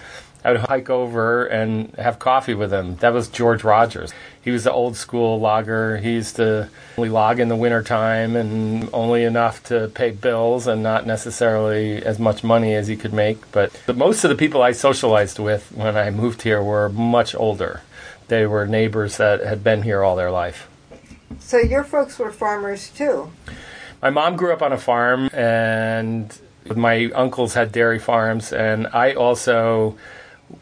I 0.43 0.53
would 0.53 0.61
hike 0.61 0.89
over 0.89 1.45
and 1.45 1.93
have 1.95 2.17
coffee 2.17 2.55
with 2.55 2.73
him. 2.73 2.95
That 2.95 3.13
was 3.13 3.27
George 3.27 3.63
Rogers. 3.63 4.11
He 4.41 4.51
was 4.51 4.63
the 4.63 4.71
old 4.71 4.95
school 4.95 5.39
logger. 5.39 5.97
He 5.97 6.13
used 6.13 6.37
to 6.37 6.69
only 6.97 7.09
log 7.09 7.39
in 7.39 7.49
the 7.49 7.57
wintertime 7.57 8.35
and 8.35 8.89
only 8.91 9.23
enough 9.23 9.61
to 9.65 9.89
pay 9.93 10.11
bills 10.11 10.65
and 10.65 10.81
not 10.81 11.05
necessarily 11.05 12.01
as 12.03 12.17
much 12.17 12.43
money 12.43 12.73
as 12.73 12.87
he 12.87 12.95
could 12.95 13.13
make. 13.13 13.51
But 13.51 13.71
most 13.95 14.23
of 14.23 14.29
the 14.29 14.35
people 14.35 14.63
I 14.63 14.71
socialized 14.71 15.37
with 15.37 15.71
when 15.73 15.95
I 15.95 16.09
moved 16.09 16.41
here 16.41 16.63
were 16.63 16.89
much 16.89 17.35
older. 17.35 17.81
They 18.29 18.45
were 18.45 18.65
neighbors 18.65 19.17
that 19.17 19.41
had 19.41 19.63
been 19.63 19.83
here 19.83 20.03
all 20.03 20.15
their 20.15 20.31
life. 20.31 20.69
So 21.39 21.57
your 21.57 21.83
folks 21.83 22.17
were 22.17 22.31
farmers 22.31 22.89
too? 22.89 23.31
My 24.01 24.09
mom 24.09 24.37
grew 24.37 24.53
up 24.53 24.61
on 24.61 24.71
a 24.71 24.77
farm 24.77 25.29
and 25.33 26.35
my 26.75 27.11
uncles 27.13 27.53
had 27.53 27.71
dairy 27.71 27.99
farms 27.99 28.53
and 28.53 28.87
I 28.87 29.13
also 29.13 29.97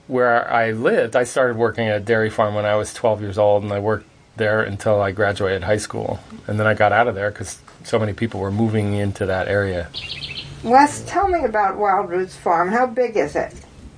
where 0.08 0.50
I 0.52 0.72
lived, 0.72 1.16
I 1.16 1.24
started 1.24 1.58
working 1.58 1.88
at 1.88 1.98
a 1.98 2.00
dairy 2.00 2.30
farm 2.30 2.56
when 2.56 2.66
I 2.66 2.76
was 2.76 2.94
12 2.94 3.22
years 3.22 3.38
old, 3.38 3.64
and 3.64 3.72
I 3.72 3.80
worked 3.80 4.06
there 4.36 4.62
until 4.62 5.02
I 5.02 5.12
graduated 5.12 5.64
high 5.64 5.78
school. 5.78 6.20
And 6.48 6.60
then 6.60 6.68
I 6.68 6.74
got 6.74 6.92
out 6.92 7.08
of 7.08 7.16
there 7.16 7.32
because 7.32 7.60
so 7.84 7.98
many 7.98 8.14
people 8.14 8.40
were 8.40 8.52
moving 8.52 8.94
into 8.94 9.26
that 9.26 9.48
area. 9.48 9.90
Wes, 10.64 11.04
tell 11.08 11.28
me 11.28 11.44
about 11.44 11.78
Wild 11.78 12.10
Roots 12.10 12.36
Farm. 12.36 12.70
How 12.70 12.86
big 12.86 13.18
is 13.18 13.36
it? 13.36 13.54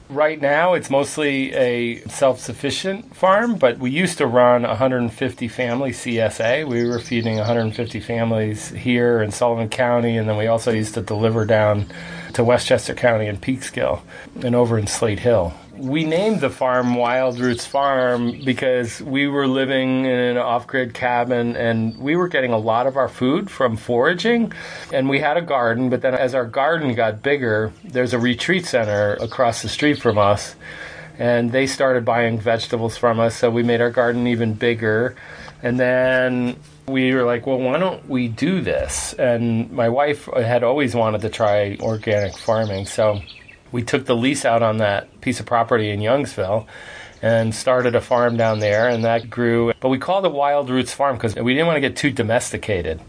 Right 0.09 0.41
now, 0.41 0.73
it's 0.73 0.89
mostly 0.89 1.53
a 1.53 1.99
self 2.07 2.39
sufficient 2.39 3.15
farm, 3.15 3.57
but 3.57 3.77
we 3.77 3.91
used 3.91 4.17
to 4.17 4.25
run 4.25 4.63
150 4.63 5.47
family 5.47 5.91
CSA. 5.91 6.67
We 6.67 6.83
were 6.87 6.97
feeding 6.97 7.37
150 7.37 7.99
families 7.99 8.69
here 8.69 9.21
in 9.21 9.29
Sullivan 9.29 9.69
County, 9.69 10.17
and 10.17 10.27
then 10.27 10.35
we 10.35 10.47
also 10.47 10.71
used 10.71 10.95
to 10.95 11.01
deliver 11.01 11.45
down 11.45 11.85
to 12.33 12.43
Westchester 12.43 12.95
County 12.95 13.27
and 13.27 13.39
Peekskill 13.39 14.01
and 14.43 14.55
over 14.55 14.79
in 14.79 14.87
Slate 14.87 15.19
Hill 15.19 15.53
we 15.79 16.03
named 16.03 16.41
the 16.41 16.49
farm 16.49 16.95
Wild 16.95 17.39
Roots 17.39 17.65
Farm 17.65 18.41
because 18.43 19.01
we 19.01 19.27
were 19.27 19.47
living 19.47 20.05
in 20.05 20.11
an 20.11 20.37
off 20.37 20.67
grid 20.67 20.93
cabin 20.93 21.55
and 21.55 21.97
we 21.97 22.15
were 22.15 22.27
getting 22.27 22.51
a 22.51 22.57
lot 22.57 22.85
of 22.85 22.97
our 22.97 23.07
food 23.07 23.49
from 23.49 23.77
foraging. 23.77 24.51
And 24.91 25.07
we 25.07 25.19
had 25.19 25.37
a 25.37 25.41
garden, 25.41 25.89
but 25.89 26.01
then 26.01 26.13
as 26.13 26.35
our 26.35 26.45
garden 26.45 26.95
got 26.95 27.23
bigger, 27.23 27.71
there's 27.83 28.13
a 28.13 28.19
retreat 28.19 28.65
center 28.65 29.13
across 29.15 29.61
the 29.61 29.69
street 29.69 30.01
from 30.01 30.17
us. 30.17 30.55
And 31.17 31.51
they 31.51 31.67
started 31.67 32.05
buying 32.05 32.39
vegetables 32.39 32.97
from 32.97 33.19
us, 33.19 33.35
so 33.35 33.49
we 33.49 33.63
made 33.63 33.81
our 33.81 33.91
garden 33.91 34.27
even 34.27 34.53
bigger. 34.53 35.15
And 35.61 35.79
then 35.79 36.57
we 36.87 37.13
were 37.13 37.23
like, 37.23 37.45
well, 37.45 37.59
why 37.59 37.77
don't 37.77 38.07
we 38.07 38.27
do 38.27 38.61
this? 38.61 39.13
And 39.13 39.71
my 39.71 39.89
wife 39.89 40.29
had 40.33 40.63
always 40.63 40.95
wanted 40.95 41.21
to 41.21 41.29
try 41.29 41.77
organic 41.81 42.37
farming, 42.37 42.85
so 42.85 43.21
we 43.71 43.83
took 43.83 44.05
the 44.05 44.15
lease 44.15 44.45
out 44.45 44.61
on 44.63 44.77
that 44.77 45.21
piece 45.21 45.39
of 45.39 45.45
property 45.45 45.89
in 45.89 45.99
Youngsville 45.99 46.65
and 47.21 47.53
started 47.53 47.95
a 47.95 48.01
farm 48.01 48.37
down 48.37 48.59
there 48.59 48.87
and 48.87 49.03
that 49.03 49.29
grew. 49.29 49.73
But 49.79 49.89
we 49.89 49.97
called 49.97 50.25
it 50.25 50.31
wild 50.31 50.69
roots 50.69 50.93
farm 50.93 51.15
because 51.15 51.35
we 51.35 51.53
didn't 51.53 51.67
want 51.67 51.77
to 51.77 51.81
get 51.81 51.97
too 51.97 52.11
domesticated. 52.11 53.01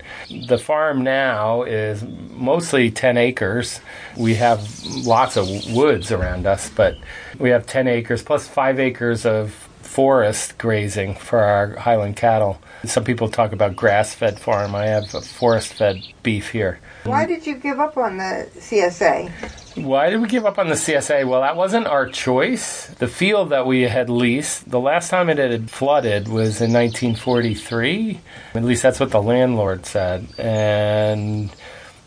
The 0.48 0.58
farm 0.58 1.02
now 1.02 1.62
is 1.62 2.02
mostly 2.02 2.90
10 2.90 3.16
acres. 3.16 3.80
We 4.16 4.34
have 4.34 4.84
lots 4.84 5.36
of 5.36 5.48
woods 5.72 6.10
around 6.10 6.46
us 6.46 6.70
but 6.70 6.96
we 7.38 7.50
have 7.50 7.66
10 7.66 7.88
acres 7.88 8.22
plus 8.22 8.46
5 8.48 8.80
acres 8.80 9.24
of 9.24 9.68
forest 9.90 10.56
grazing 10.56 11.14
for 11.14 11.40
our 11.40 11.74
highland 11.76 12.16
cattle 12.16 12.60
some 12.84 13.04
people 13.04 13.28
talk 13.28 13.52
about 13.52 13.74
grass-fed 13.74 14.38
farm 14.38 14.74
i 14.74 14.86
have 14.86 15.10
forest-fed 15.10 16.00
beef 16.22 16.50
here 16.50 16.78
why 17.04 17.26
did 17.26 17.46
you 17.46 17.56
give 17.56 17.80
up 17.80 17.96
on 17.96 18.16
the 18.16 18.48
csa 18.58 19.30
why 19.76 20.10
did 20.10 20.20
we 20.20 20.28
give 20.28 20.46
up 20.46 20.58
on 20.58 20.68
the 20.68 20.74
CSA? 20.74 21.26
Well, 21.26 21.42
that 21.42 21.56
wasn't 21.56 21.86
our 21.86 22.08
choice. 22.08 22.86
The 22.86 23.06
field 23.06 23.50
that 23.50 23.66
we 23.66 23.82
had 23.82 24.10
leased, 24.10 24.68
the 24.68 24.80
last 24.80 25.10
time 25.10 25.30
it 25.30 25.38
had 25.38 25.70
flooded 25.70 26.26
was 26.26 26.60
in 26.60 26.72
1943. 26.72 28.20
At 28.54 28.64
least 28.64 28.82
that's 28.82 28.98
what 28.98 29.10
the 29.10 29.22
landlord 29.22 29.86
said. 29.86 30.26
And 30.38 31.50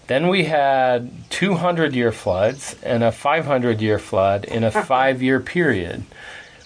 then 0.08 0.28
we 0.28 0.44
had 0.44 1.12
200 1.30 1.96
year 1.96 2.12
floods 2.12 2.76
and 2.84 3.04
a 3.04 3.12
500 3.12 3.82
year 3.82 3.98
flood 3.98 4.46
in 4.46 4.64
a 4.64 4.72
five 4.86 5.22
year 5.22 5.40
period. 5.40 6.04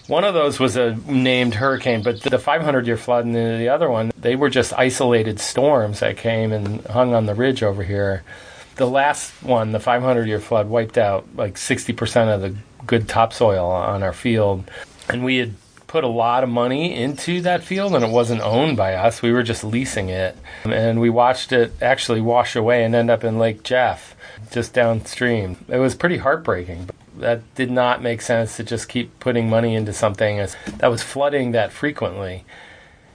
One 0.08 0.24
of 0.24 0.34
those 0.34 0.58
was 0.58 0.76
a 0.76 0.96
named 1.06 1.54
hurricane, 1.54 2.02
but 2.02 2.20
the 2.22 2.38
500 2.38 2.86
year 2.86 2.96
flood 2.96 3.24
and 3.24 3.34
the 3.34 3.68
other 3.68 3.88
one, 3.88 4.10
they 4.18 4.34
were 4.34 4.50
just 4.50 4.72
isolated 4.72 5.38
storms 5.38 6.00
that 6.00 6.16
came 6.16 6.52
and 6.52 6.84
hung 6.86 7.14
on 7.14 7.26
the 7.26 7.34
ridge 7.34 7.62
over 7.62 7.84
here 7.84 8.24
the 8.78 8.86
last 8.86 9.42
one, 9.42 9.72
the 9.72 9.80
500 9.80 10.26
year 10.26 10.40
flood, 10.40 10.68
wiped 10.68 10.96
out 10.96 11.26
like 11.36 11.56
60% 11.56 12.34
of 12.34 12.40
the 12.40 12.54
good 12.86 13.08
topsoil 13.08 13.66
on 13.66 14.02
our 14.02 14.14
field. 14.14 14.70
And 15.08 15.24
we 15.24 15.36
had 15.36 15.54
put 15.86 16.04
a 16.04 16.08
lot 16.08 16.44
of 16.44 16.48
money 16.48 16.94
into 16.94 17.40
that 17.42 17.64
field 17.64 17.94
and 17.94 18.04
it 18.04 18.10
wasn't 18.10 18.40
owned 18.40 18.76
by 18.76 18.94
us. 18.94 19.20
We 19.20 19.32
were 19.32 19.42
just 19.42 19.64
leasing 19.64 20.08
it. 20.08 20.36
And 20.64 21.00
we 21.00 21.10
watched 21.10 21.52
it 21.52 21.72
actually 21.82 22.20
wash 22.20 22.56
away 22.56 22.84
and 22.84 22.94
end 22.94 23.10
up 23.10 23.24
in 23.24 23.38
Lake 23.38 23.62
Jeff, 23.62 24.16
just 24.50 24.72
downstream. 24.72 25.56
It 25.68 25.78
was 25.78 25.94
pretty 25.94 26.18
heartbreaking. 26.18 26.88
That 27.18 27.54
did 27.54 27.70
not 27.70 28.02
make 28.02 28.22
sense 28.22 28.56
to 28.56 28.64
just 28.64 28.88
keep 28.88 29.18
putting 29.20 29.50
money 29.50 29.74
into 29.74 29.92
something 29.92 30.36
that 30.78 30.88
was 30.88 31.02
flooding 31.02 31.52
that 31.52 31.72
frequently. 31.72 32.44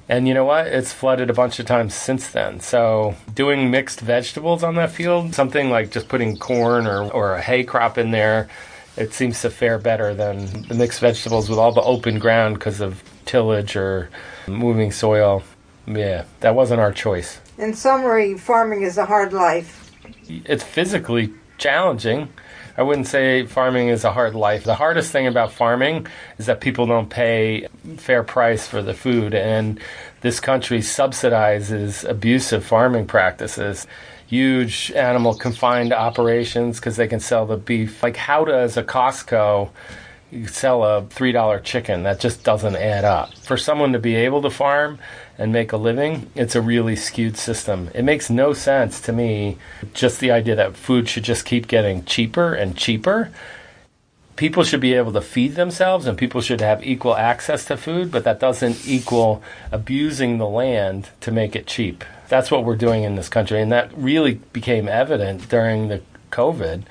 And 0.09 0.27
you 0.27 0.33
know 0.33 0.43
what? 0.43 0.67
It's 0.67 0.91
flooded 0.91 1.29
a 1.29 1.33
bunch 1.33 1.59
of 1.59 1.65
times 1.65 1.93
since 1.93 2.27
then. 2.27 2.59
So 2.59 3.15
doing 3.33 3.71
mixed 3.71 4.01
vegetables 4.01 4.63
on 4.63 4.75
that 4.75 4.91
field, 4.91 5.33
something 5.33 5.69
like 5.69 5.91
just 5.91 6.09
putting 6.09 6.37
corn 6.37 6.85
or, 6.85 7.09
or 7.09 7.35
a 7.35 7.41
hay 7.41 7.63
crop 7.63 7.97
in 7.97 8.11
there, 8.11 8.49
it 8.97 9.13
seems 9.13 9.41
to 9.41 9.49
fare 9.49 9.79
better 9.79 10.13
than 10.13 10.63
the 10.67 10.75
mixed 10.75 10.99
vegetables 10.99 11.49
with 11.49 11.57
all 11.57 11.71
the 11.71 11.81
open 11.81 12.19
ground 12.19 12.55
because 12.55 12.81
of 12.81 13.01
tillage 13.25 13.75
or 13.75 14.09
moving 14.47 14.91
soil. 14.91 15.43
Yeah, 15.87 16.25
that 16.41 16.53
wasn't 16.53 16.81
our 16.81 16.91
choice. 16.91 17.39
In 17.57 17.73
summary, 17.73 18.37
farming 18.37 18.81
is 18.83 18.97
a 18.97 19.05
hard 19.05 19.31
life. 19.33 19.91
It's 20.27 20.63
physically 20.63 21.33
challenging. 21.57 22.29
I 22.75 22.81
wouldn't 22.81 23.07
say 23.07 23.45
farming 23.45 23.89
is 23.89 24.03
a 24.03 24.11
hard 24.11 24.33
life. 24.33 24.63
The 24.63 24.75
hardest 24.75 25.11
thing 25.11 25.27
about 25.27 25.51
farming 25.51 26.07
is 26.39 26.47
that 26.47 26.59
people 26.59 26.87
don't 26.87 27.09
pay 27.09 27.67
fair 27.97 28.23
price 28.23 28.67
for 28.67 28.81
the 28.81 28.95
food, 28.95 29.35
and 29.35 29.79
this 30.21 30.39
country 30.39 30.79
subsidizes 30.79 32.07
abusive 32.07 32.65
farming 32.65 33.05
practices. 33.05 33.85
Huge 34.25 34.91
animal 34.95 35.35
confined 35.35 35.93
operations 35.93 36.79
because 36.79 36.95
they 36.95 37.07
can 37.07 37.19
sell 37.19 37.45
the 37.45 37.57
beef. 37.57 38.01
Like, 38.01 38.17
how 38.17 38.45
does 38.45 38.75
a 38.75 38.83
Costco 38.83 39.69
sell 40.47 40.83
a 40.83 41.01
$3 41.03 41.63
chicken. 41.63 42.03
That 42.03 42.19
just 42.19 42.43
doesn't 42.43 42.75
add 42.75 43.05
up. 43.05 43.37
For 43.37 43.57
someone 43.57 43.93
to 43.93 43.99
be 43.99 44.15
able 44.15 44.41
to 44.41 44.49
farm 44.49 44.99
and 45.37 45.51
make 45.51 45.71
a 45.71 45.77
living, 45.77 46.29
it's 46.35 46.55
a 46.55 46.61
really 46.61 46.95
skewed 46.95 47.37
system. 47.37 47.89
It 47.93 48.03
makes 48.03 48.29
no 48.29 48.53
sense 48.53 49.01
to 49.01 49.13
me 49.13 49.57
just 49.93 50.19
the 50.19 50.31
idea 50.31 50.55
that 50.55 50.75
food 50.75 51.09
should 51.09 51.23
just 51.23 51.45
keep 51.45 51.67
getting 51.67 52.05
cheaper 52.05 52.53
and 52.53 52.77
cheaper. 52.77 53.31
people 54.35 54.63
should 54.63 54.79
be 54.79 54.93
able 54.93 55.13
to 55.13 55.21
feed 55.21 55.55
themselves 55.55 56.05
and 56.05 56.17
people 56.17 56.41
should 56.41 56.61
have 56.61 56.85
equal 56.85 57.15
access 57.15 57.65
to 57.65 57.77
food, 57.77 58.11
but 58.11 58.23
that 58.23 58.39
doesn't 58.39 58.87
equal 58.87 59.43
abusing 59.71 60.37
the 60.37 60.47
land 60.47 61.09
to 61.21 61.31
make 61.31 61.55
it 61.55 61.67
cheap. 61.67 62.03
That's 62.29 62.49
what 62.49 62.65
we're 62.65 62.75
doing 62.75 63.03
in 63.03 63.15
this 63.15 63.29
country. 63.29 63.61
And 63.61 63.71
that 63.71 63.95
really 63.95 64.35
became 64.51 64.87
evident 64.87 65.49
during 65.49 65.87
the 65.87 66.01
COVID 66.31 66.83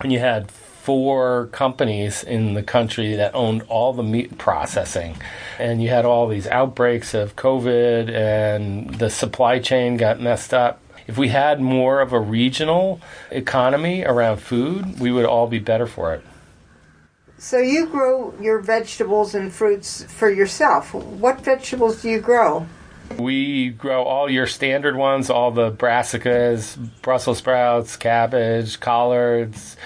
when 0.00 0.10
you 0.10 0.18
had 0.18 0.50
four 0.86 1.48
companies 1.48 2.22
in 2.22 2.54
the 2.54 2.62
country 2.62 3.16
that 3.16 3.34
owned 3.34 3.60
all 3.62 3.92
the 3.92 4.04
meat 4.04 4.38
processing. 4.38 5.16
And 5.58 5.82
you 5.82 5.88
had 5.88 6.04
all 6.04 6.28
these 6.28 6.46
outbreaks 6.46 7.12
of 7.12 7.34
COVID 7.34 8.08
and 8.08 8.94
the 8.94 9.10
supply 9.10 9.58
chain 9.58 9.96
got 9.96 10.20
messed 10.20 10.54
up. 10.54 10.80
If 11.08 11.18
we 11.18 11.26
had 11.26 11.60
more 11.60 12.00
of 12.00 12.12
a 12.12 12.20
regional 12.20 13.00
economy 13.32 14.04
around 14.04 14.36
food, 14.36 15.00
we 15.00 15.10
would 15.10 15.24
all 15.24 15.48
be 15.48 15.58
better 15.58 15.88
for 15.88 16.14
it. 16.14 16.22
So 17.36 17.58
you 17.58 17.86
grow 17.86 18.32
your 18.40 18.60
vegetables 18.60 19.34
and 19.34 19.52
fruits 19.52 20.04
for 20.04 20.30
yourself. 20.30 20.94
What 20.94 21.40
vegetables 21.40 22.00
do 22.02 22.10
you 22.10 22.20
grow? 22.20 22.64
We 23.18 23.70
grow 23.70 24.04
all 24.04 24.30
your 24.30 24.46
standard 24.46 24.94
ones, 24.94 25.30
all 25.30 25.50
the 25.50 25.72
brassicas, 25.72 26.78
Brussels 27.02 27.38
sprouts, 27.38 27.96
cabbage, 27.96 28.78
collards, 28.78 29.76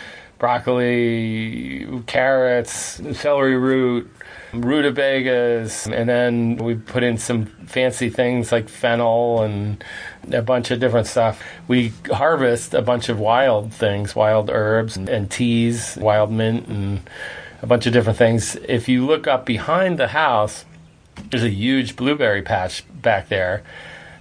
broccoli, 0.40 1.86
carrots, 2.06 3.00
celery 3.12 3.56
root, 3.56 4.10
rutabagas, 4.52 5.86
and 5.86 6.08
then 6.08 6.56
we 6.56 6.74
put 6.74 7.04
in 7.04 7.18
some 7.18 7.46
fancy 7.66 8.10
things 8.10 8.50
like 8.50 8.68
fennel 8.68 9.42
and 9.42 9.84
a 10.32 10.42
bunch 10.42 10.70
of 10.72 10.80
different 10.80 11.06
stuff. 11.06 11.40
We 11.68 11.92
harvest 12.10 12.74
a 12.74 12.82
bunch 12.82 13.08
of 13.08 13.20
wild 13.20 13.72
things, 13.72 14.16
wild 14.16 14.50
herbs 14.50 14.96
and 14.96 15.30
teas, 15.30 15.96
wild 16.00 16.32
mint, 16.32 16.66
and 16.66 17.00
a 17.62 17.66
bunch 17.66 17.86
of 17.86 17.92
different 17.92 18.18
things. 18.18 18.56
If 18.66 18.88
you 18.88 19.06
look 19.06 19.28
up 19.28 19.46
behind 19.46 19.98
the 19.98 20.08
house, 20.08 20.64
there's 21.30 21.44
a 21.44 21.50
huge 21.50 21.96
blueberry 21.96 22.42
patch 22.42 22.82
back 23.02 23.28
there 23.28 23.62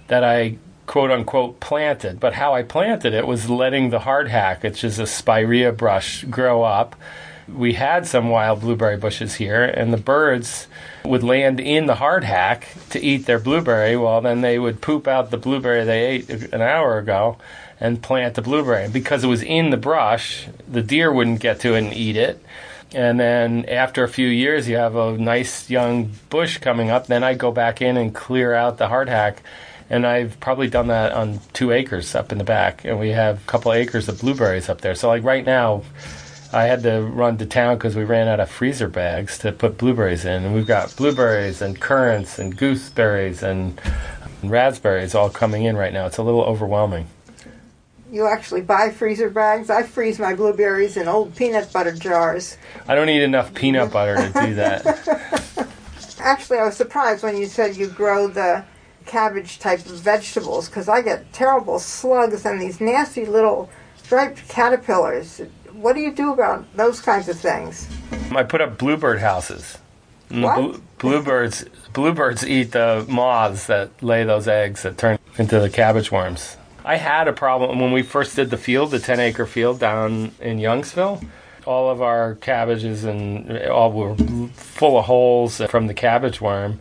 that 0.08 0.22
I 0.22 0.58
quote 0.90 1.12
unquote 1.12 1.60
planted. 1.60 2.18
But 2.18 2.34
how 2.34 2.52
I 2.52 2.64
planted 2.64 3.14
it 3.14 3.24
was 3.24 3.48
letting 3.48 3.90
the 3.90 4.00
hardhack, 4.00 4.64
which 4.64 4.82
is 4.82 4.98
a 4.98 5.06
spirea 5.06 5.70
brush, 5.70 6.24
grow 6.24 6.64
up. 6.64 6.96
We 7.46 7.74
had 7.74 8.08
some 8.08 8.28
wild 8.28 8.62
blueberry 8.62 8.96
bushes 8.96 9.36
here, 9.36 9.62
and 9.62 9.92
the 9.92 9.96
birds 9.96 10.66
would 11.04 11.22
land 11.22 11.60
in 11.60 11.86
the 11.86 11.94
hardhack 11.94 12.88
to 12.90 13.00
eat 13.00 13.26
their 13.26 13.38
blueberry. 13.38 13.96
Well, 13.96 14.20
then 14.20 14.40
they 14.40 14.58
would 14.58 14.80
poop 14.80 15.06
out 15.06 15.30
the 15.30 15.36
blueberry 15.36 15.84
they 15.84 16.06
ate 16.06 16.30
an 16.52 16.60
hour 16.60 16.98
ago 16.98 17.36
and 17.78 18.02
plant 18.02 18.34
the 18.34 18.42
blueberry. 18.42 18.82
And 18.82 18.92
because 18.92 19.22
it 19.22 19.28
was 19.28 19.44
in 19.44 19.70
the 19.70 19.76
brush, 19.76 20.48
the 20.68 20.82
deer 20.82 21.12
wouldn't 21.12 21.38
get 21.38 21.60
to 21.60 21.74
it 21.74 21.84
and 21.84 21.94
eat 21.94 22.16
it. 22.16 22.42
And 22.92 23.20
then 23.20 23.64
after 23.66 24.02
a 24.02 24.08
few 24.08 24.26
years, 24.26 24.68
you 24.68 24.74
have 24.74 24.96
a 24.96 25.16
nice 25.16 25.70
young 25.70 26.10
bush 26.30 26.58
coming 26.58 26.90
up. 26.90 27.06
Then 27.06 27.22
I 27.22 27.34
go 27.34 27.52
back 27.52 27.80
in 27.80 27.96
and 27.96 28.12
clear 28.12 28.54
out 28.54 28.78
the 28.78 28.88
hardhack 28.88 29.36
and 29.90 30.06
I've 30.06 30.38
probably 30.38 30.68
done 30.68 30.86
that 30.86 31.12
on 31.12 31.40
two 31.52 31.72
acres 31.72 32.14
up 32.14 32.30
in 32.30 32.38
the 32.38 32.44
back, 32.44 32.84
and 32.84 32.98
we 32.98 33.10
have 33.10 33.38
a 33.42 33.46
couple 33.46 33.72
of 33.72 33.76
acres 33.76 34.08
of 34.08 34.20
blueberries 34.20 34.68
up 34.68 34.80
there. 34.80 34.94
So 34.94 35.08
like 35.08 35.24
right 35.24 35.44
now, 35.44 35.82
I 36.52 36.64
had 36.64 36.84
to 36.84 37.02
run 37.02 37.38
to 37.38 37.46
town 37.46 37.76
because 37.76 37.96
we 37.96 38.04
ran 38.04 38.28
out 38.28 38.38
of 38.38 38.48
freezer 38.48 38.88
bags 38.88 39.36
to 39.38 39.50
put 39.50 39.78
blueberries 39.78 40.24
in, 40.24 40.44
and 40.44 40.54
we've 40.54 40.66
got 40.66 40.94
blueberries 40.96 41.60
and 41.60 41.78
currants 41.78 42.38
and 42.38 42.56
gooseberries 42.56 43.42
and 43.42 43.80
raspberries 44.44 45.14
all 45.14 45.28
coming 45.28 45.64
in 45.64 45.76
right 45.76 45.92
now. 45.92 46.06
It's 46.06 46.18
a 46.18 46.22
little 46.22 46.42
overwhelming. 46.42 47.08
You 48.12 48.26
actually 48.26 48.62
buy 48.62 48.90
freezer 48.90 49.30
bags. 49.30 49.70
I 49.70 49.82
freeze 49.82 50.18
my 50.18 50.34
blueberries 50.34 50.96
in 50.96 51.08
old 51.08 51.34
peanut 51.36 51.72
butter 51.72 51.92
jars. 51.92 52.56
I 52.88 52.94
don't 52.94 53.08
eat 53.08 53.22
enough 53.22 53.54
peanut 53.54 53.92
butter 53.92 54.16
to 54.16 54.46
do 54.46 54.54
that. 54.54 55.68
actually, 56.18 56.58
I 56.58 56.64
was 56.64 56.76
surprised 56.76 57.22
when 57.22 57.36
you 57.36 57.46
said 57.46 57.76
you 57.76 57.88
grow 57.88 58.26
the 58.26 58.64
cabbage 59.10 59.58
type 59.58 59.80
of 59.80 60.00
vegetables 60.00 60.68
because 60.68 60.88
I 60.88 61.02
get 61.02 61.32
terrible 61.32 61.80
slugs 61.80 62.46
and 62.46 62.60
these 62.60 62.80
nasty 62.80 63.26
little 63.26 63.68
striped 63.96 64.48
caterpillars. 64.48 65.42
What 65.72 65.94
do 65.94 66.00
you 66.00 66.14
do 66.14 66.32
about 66.32 66.64
those 66.76 67.00
kinds 67.00 67.28
of 67.28 67.38
things? 67.38 67.88
I 68.30 68.44
put 68.44 68.60
up 68.60 68.78
bluebird 68.78 69.18
houses. 69.18 69.78
What? 70.28 70.80
bluebirds 70.98 71.64
bluebirds 71.92 72.46
eat 72.46 72.70
the 72.70 73.04
moths 73.08 73.66
that 73.66 73.90
lay 74.00 74.22
those 74.22 74.46
eggs 74.46 74.84
that 74.84 74.96
turn 74.96 75.18
into 75.38 75.58
the 75.58 75.68
cabbage 75.68 76.12
worms. 76.12 76.56
I 76.84 76.96
had 76.96 77.26
a 77.26 77.32
problem 77.32 77.80
when 77.80 77.90
we 77.90 78.02
first 78.02 78.36
did 78.36 78.50
the 78.50 78.56
field, 78.56 78.92
the 78.92 79.00
10 79.00 79.18
acre 79.18 79.44
field 79.44 79.80
down 79.80 80.30
in 80.40 80.58
Youngsville. 80.58 81.26
All 81.66 81.90
of 81.90 82.00
our 82.00 82.36
cabbages 82.36 83.02
and 83.02 83.58
all 83.66 83.90
were 83.90 84.14
full 84.54 84.98
of 84.98 85.06
holes 85.06 85.60
from 85.68 85.88
the 85.88 85.94
cabbage 85.94 86.40
worm. 86.40 86.78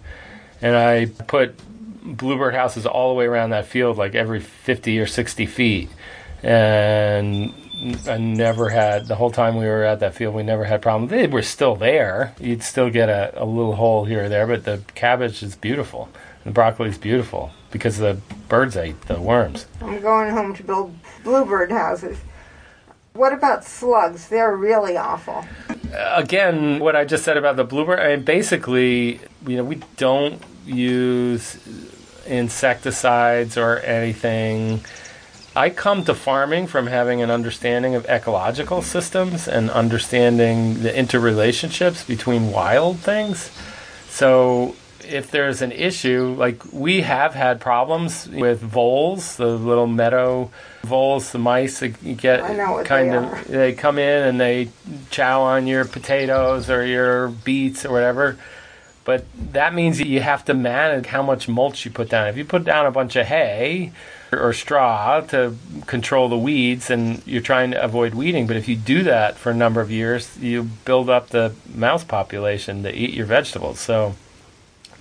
And 0.61 0.75
I 0.75 1.07
put 1.27 1.55
bluebird 2.01 2.53
houses 2.53 2.85
all 2.85 3.09
the 3.09 3.15
way 3.15 3.25
around 3.25 3.51
that 3.51 3.65
field, 3.65 3.97
like 3.97 4.15
every 4.15 4.39
50 4.39 4.99
or 4.99 5.07
60 5.07 5.45
feet. 5.45 5.89
And 6.43 7.53
I 8.07 8.17
never 8.17 8.69
had, 8.69 9.07
the 9.07 9.15
whole 9.15 9.31
time 9.31 9.55
we 9.55 9.65
were 9.65 9.83
at 9.83 9.99
that 10.01 10.15
field, 10.15 10.35
we 10.35 10.43
never 10.43 10.65
had 10.65 10.81
problems. 10.81 11.11
They 11.11 11.27
were 11.27 11.41
still 11.41 11.75
there. 11.75 12.35
You'd 12.39 12.63
still 12.63 12.89
get 12.89 13.09
a, 13.09 13.41
a 13.41 13.45
little 13.45 13.75
hole 13.75 14.05
here 14.05 14.25
or 14.25 14.29
there, 14.29 14.47
but 14.47 14.65
the 14.65 14.81
cabbage 14.95 15.43
is 15.43 15.55
beautiful. 15.55 16.09
The 16.43 16.51
broccoli 16.51 16.89
is 16.89 16.97
beautiful 16.97 17.51
because 17.71 17.97
the 17.97 18.19
birds 18.47 18.75
ate 18.75 19.01
the 19.03 19.21
worms. 19.21 19.67
I'm 19.81 20.01
going 20.01 20.31
home 20.31 20.55
to 20.55 20.63
build 20.63 20.97
bluebird 21.23 21.71
houses. 21.71 22.17
What 23.13 23.33
about 23.33 23.65
slugs? 23.65 24.29
They're 24.29 24.55
really 24.55 24.95
awful. 24.95 25.45
Again, 25.93 26.79
what 26.79 26.95
I 26.95 27.05
just 27.05 27.23
said 27.23 27.37
about 27.37 27.55
the 27.55 27.63
bluebird, 27.63 27.99
I 27.99 28.15
mean, 28.15 28.23
basically, 28.25 29.19
you 29.45 29.57
know, 29.57 29.63
we 29.63 29.81
don't 29.97 30.41
use 30.65 31.57
insecticides 32.29 33.57
or 33.57 33.79
anything. 33.79 34.81
I 35.55 35.69
come 35.69 36.05
to 36.05 36.13
farming 36.13 36.67
from 36.67 36.87
having 36.87 37.21
an 37.21 37.31
understanding 37.31 37.95
of 37.95 38.05
ecological 38.05 38.81
systems 38.81 39.47
and 39.47 39.69
understanding 39.69 40.83
the 40.83 40.91
interrelationships 40.91 42.07
between 42.07 42.51
wild 42.51 42.99
things. 42.99 43.51
So 44.07 44.75
if 45.09 45.31
there's 45.31 45.61
an 45.61 45.71
issue, 45.71 46.35
like 46.37 46.61
we 46.71 47.01
have 47.01 47.33
had 47.33 47.59
problems 47.59 48.27
with 48.29 48.61
voles, 48.61 49.37
the 49.37 49.47
little 49.47 49.87
meadow 49.87 50.51
voles, 50.83 51.31
the 51.31 51.39
mice 51.39 51.79
that 51.79 52.01
you 52.01 52.13
get 52.13 52.41
kind 52.85 53.11
they 53.11 53.17
of 53.17 53.23
are. 53.23 53.43
they 53.43 53.73
come 53.73 53.97
in 53.97 54.27
and 54.27 54.39
they 54.39 54.69
chow 55.09 55.41
on 55.41 55.67
your 55.67 55.85
potatoes 55.85 56.69
or 56.69 56.85
your 56.85 57.29
beets 57.29 57.85
or 57.85 57.91
whatever. 57.91 58.37
But 59.09 59.25
that 59.53 59.73
means 59.73 59.97
that 59.97 60.05
you 60.05 60.19
have 60.19 60.45
to 60.45 60.53
manage 60.53 61.07
how 61.07 61.23
much 61.23 61.47
mulch 61.49 61.83
you 61.83 61.89
put 61.89 62.09
down. 62.09 62.27
If 62.27 62.37
you 62.37 62.45
put 62.45 62.63
down 62.63 62.85
a 62.85 62.91
bunch 62.91 63.15
of 63.15 63.25
hay 63.25 63.91
or 64.31 64.53
straw 64.53 65.21
to 65.21 65.55
control 65.87 66.29
the 66.29 66.37
weeds, 66.37 66.91
and 66.91 67.25
you're 67.25 67.41
trying 67.41 67.71
to 67.71 67.83
avoid 67.83 68.13
weeding. 68.13 68.45
But 68.45 68.55
if 68.55 68.67
you 68.67 68.75
do 68.75 69.01
that 69.01 69.35
for 69.35 69.49
a 69.49 69.55
number 69.55 69.81
of 69.81 69.89
years, 69.89 70.37
you 70.37 70.65
build 70.85 71.09
up 71.09 71.29
the 71.29 71.55
mouse 71.73 72.03
population 72.03 72.83
to 72.83 72.93
eat 72.93 73.15
your 73.15 73.25
vegetables. 73.25 73.79
So 73.79 74.13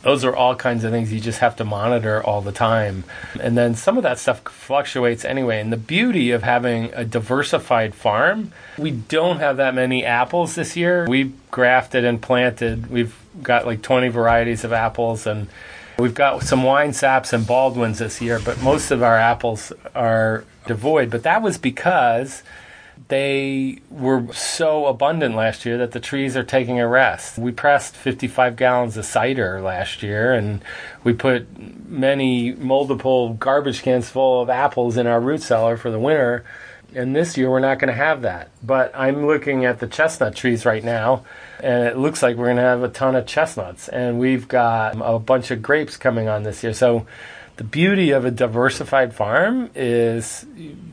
those 0.02 0.24
are 0.24 0.34
all 0.34 0.54
kinds 0.54 0.84
of 0.84 0.90
things 0.90 1.12
you 1.12 1.20
just 1.20 1.40
have 1.40 1.56
to 1.56 1.64
monitor 1.64 2.22
all 2.22 2.40
the 2.40 2.52
time. 2.52 3.04
And 3.40 3.56
then 3.56 3.74
some 3.74 3.96
of 3.96 4.02
that 4.04 4.18
stuff 4.18 4.40
fluctuates 4.42 5.24
anyway. 5.24 5.60
And 5.60 5.72
the 5.72 5.76
beauty 5.76 6.30
of 6.30 6.42
having 6.42 6.90
a 6.94 7.04
diversified 7.04 7.94
farm, 7.94 8.52
we 8.76 8.90
don't 8.92 9.38
have 9.38 9.56
that 9.56 9.74
many 9.74 10.04
apples 10.04 10.54
this 10.54 10.76
year. 10.76 11.06
We've 11.08 11.32
grafted 11.50 12.04
and 12.04 12.22
planted, 12.22 12.90
we've 12.90 13.16
got 13.42 13.66
like 13.66 13.82
20 13.82 14.08
varieties 14.08 14.64
of 14.64 14.72
apples 14.72 15.26
and 15.26 15.48
We've 15.98 16.14
got 16.14 16.44
some 16.44 16.62
wine 16.62 16.92
saps 16.92 17.32
and 17.32 17.44
Baldwins 17.44 17.98
this 17.98 18.22
year, 18.22 18.38
but 18.38 18.62
most 18.62 18.92
of 18.92 19.02
our 19.02 19.16
apples 19.16 19.72
are 19.96 20.44
devoid. 20.68 21.10
But 21.10 21.24
that 21.24 21.42
was 21.42 21.58
because 21.58 22.44
they 23.06 23.78
were 23.90 24.32
so 24.32 24.86
abundant 24.86 25.34
last 25.34 25.64
year 25.64 25.78
that 25.78 25.92
the 25.92 26.00
trees 26.00 26.36
are 26.36 26.42
taking 26.42 26.80
a 26.80 26.88
rest. 26.88 27.38
We 27.38 27.52
pressed 27.52 27.94
55 27.94 28.56
gallons 28.56 28.96
of 28.96 29.04
cider 29.04 29.60
last 29.60 30.02
year, 30.02 30.34
and 30.34 30.62
we 31.04 31.12
put 31.12 31.46
many 31.88 32.52
multiple 32.52 33.34
garbage 33.34 33.82
cans 33.82 34.10
full 34.10 34.42
of 34.42 34.50
apples 34.50 34.96
in 34.96 35.06
our 35.06 35.20
root 35.20 35.42
cellar 35.42 35.76
for 35.76 35.90
the 35.90 35.98
winter. 35.98 36.44
And 36.94 37.14
this 37.14 37.36
year 37.36 37.50
we're 37.50 37.60
not 37.60 37.78
going 37.78 37.88
to 37.88 37.94
have 37.94 38.22
that. 38.22 38.50
But 38.62 38.92
I'm 38.94 39.26
looking 39.26 39.64
at 39.64 39.78
the 39.78 39.86
chestnut 39.86 40.34
trees 40.34 40.64
right 40.66 40.82
now, 40.82 41.24
and 41.62 41.84
it 41.84 41.96
looks 41.96 42.22
like 42.22 42.36
we're 42.36 42.46
going 42.46 42.56
to 42.56 42.62
have 42.62 42.82
a 42.82 42.88
ton 42.88 43.14
of 43.14 43.26
chestnuts. 43.26 43.88
And 43.88 44.18
we've 44.18 44.48
got 44.48 44.96
a 45.00 45.18
bunch 45.18 45.50
of 45.50 45.62
grapes 45.62 45.96
coming 45.96 46.28
on 46.28 46.42
this 46.42 46.62
year. 46.62 46.72
So 46.72 47.06
the 47.58 47.64
beauty 47.64 48.12
of 48.12 48.24
a 48.24 48.30
diversified 48.30 49.12
farm 49.12 49.68
is 49.74 50.46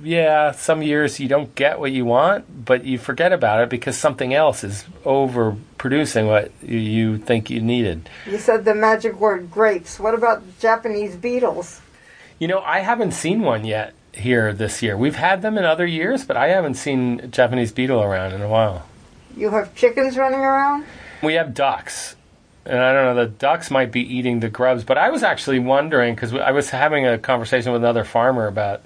yeah, 0.03 0.51
some 0.51 0.81
years 0.81 1.19
you 1.19 1.27
don't 1.27 1.53
get 1.53 1.79
what 1.79 1.91
you 1.91 2.05
want, 2.05 2.65
but 2.65 2.83
you 2.83 2.97
forget 2.97 3.31
about 3.31 3.61
it 3.61 3.69
because 3.69 3.95
something 3.95 4.33
else 4.33 4.63
is 4.63 4.83
overproducing 5.03 6.27
what 6.27 6.51
you 6.63 7.19
think 7.19 7.51
you 7.51 7.61
needed. 7.61 8.09
You 8.25 8.39
said 8.39 8.65
the 8.65 8.73
magic 8.73 9.19
word 9.19 9.51
grapes. 9.51 9.99
What 9.99 10.15
about 10.15 10.41
Japanese 10.59 11.15
beetles? 11.15 11.81
You 12.39 12.47
know, 12.47 12.61
I 12.61 12.79
haven't 12.79 13.11
seen 13.11 13.41
one 13.41 13.63
yet 13.63 13.93
here 14.11 14.51
this 14.51 14.81
year. 14.81 14.97
We've 14.97 15.15
had 15.15 15.43
them 15.43 15.59
in 15.59 15.65
other 15.65 15.85
years, 15.85 16.25
but 16.25 16.35
I 16.35 16.47
haven't 16.47 16.75
seen 16.75 17.29
Japanese 17.29 17.71
beetle 17.71 18.01
around 18.01 18.33
in 18.33 18.41
a 18.41 18.49
while. 18.49 18.87
You 19.37 19.51
have 19.51 19.75
chickens 19.75 20.17
running 20.17 20.39
around? 20.39 20.85
We 21.21 21.35
have 21.35 21.53
ducks. 21.53 22.15
And 22.65 22.79
I 22.79 22.93
don't 22.93 23.15
know, 23.15 23.25
the 23.25 23.31
ducks 23.31 23.69
might 23.69 23.91
be 23.91 24.01
eating 24.01 24.39
the 24.39 24.49
grubs, 24.49 24.83
but 24.83 24.97
I 24.97 25.11
was 25.11 25.21
actually 25.21 25.59
wondering 25.59 26.15
because 26.15 26.33
I 26.33 26.51
was 26.51 26.71
having 26.71 27.05
a 27.05 27.17
conversation 27.17 27.71
with 27.71 27.83
another 27.83 28.03
farmer 28.03 28.47
about 28.47 28.81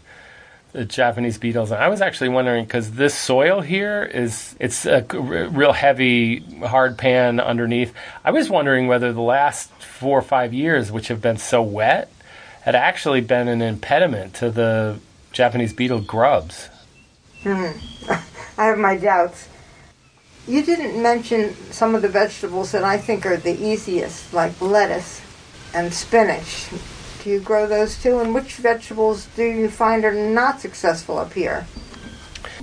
the 0.72 0.86
Japanese 0.86 1.38
beetles, 1.38 1.72
and 1.72 1.82
I 1.82 1.88
was 1.88 2.02
actually 2.02 2.30
wondering 2.30 2.66
because 2.66 2.92
this 2.92 3.16
soil 3.16 3.62
here 3.62 4.04
is 4.04 4.56
it's 4.60 4.86
a 4.86 5.02
real 5.12 5.74
heavy, 5.74 6.40
hard 6.60 6.98
pan 6.98 7.40
underneath. 7.40 7.94
I 8.24 8.32
was 8.32 8.50
wondering 8.50 8.88
whether 8.88 9.12
the 9.12 9.22
last 9.22 9.72
four 9.82 10.20
or 10.20 10.22
five 10.22 10.54
years, 10.54 10.92
which 10.92 11.08
have 11.08 11.22
been 11.22 11.38
so 11.38 11.64
wet, 11.64 12.12
had 12.62 12.76
actually 12.76 13.22
been 13.22 13.48
an 13.48 13.62
impediment 13.62 14.36
to 14.36 14.52
the 14.52 15.00
Japanese 15.32 15.74
beetle 15.74 16.02
grubs. 16.02 16.70
Hmm. 17.42 17.72
I 18.58 18.66
have 18.66 18.78
my 18.78 18.98
doubts. 18.98 19.48
You 20.50 20.64
didn't 20.64 21.00
mention 21.00 21.54
some 21.72 21.94
of 21.94 22.02
the 22.02 22.10
vegetables 22.10 22.72
that 22.72 22.84
I 22.84 22.98
think 22.98 23.24
are 23.28 23.38
the 23.38 23.56
easiest, 23.56 24.34
like 24.34 24.60
lettuce 24.60 25.22
and 25.76 25.94
spinach. 25.94 26.70
Do 27.24 27.30
you 27.30 27.40
grow 27.40 27.68
those 27.68 28.02
too? 28.02 28.18
And 28.18 28.34
which 28.34 28.56
vegetables 28.56 29.28
do 29.36 29.44
you 29.44 29.70
find 29.70 30.04
are 30.04 30.12
not 30.12 30.60
successful 30.60 31.20
up 31.20 31.34
here? 31.34 31.68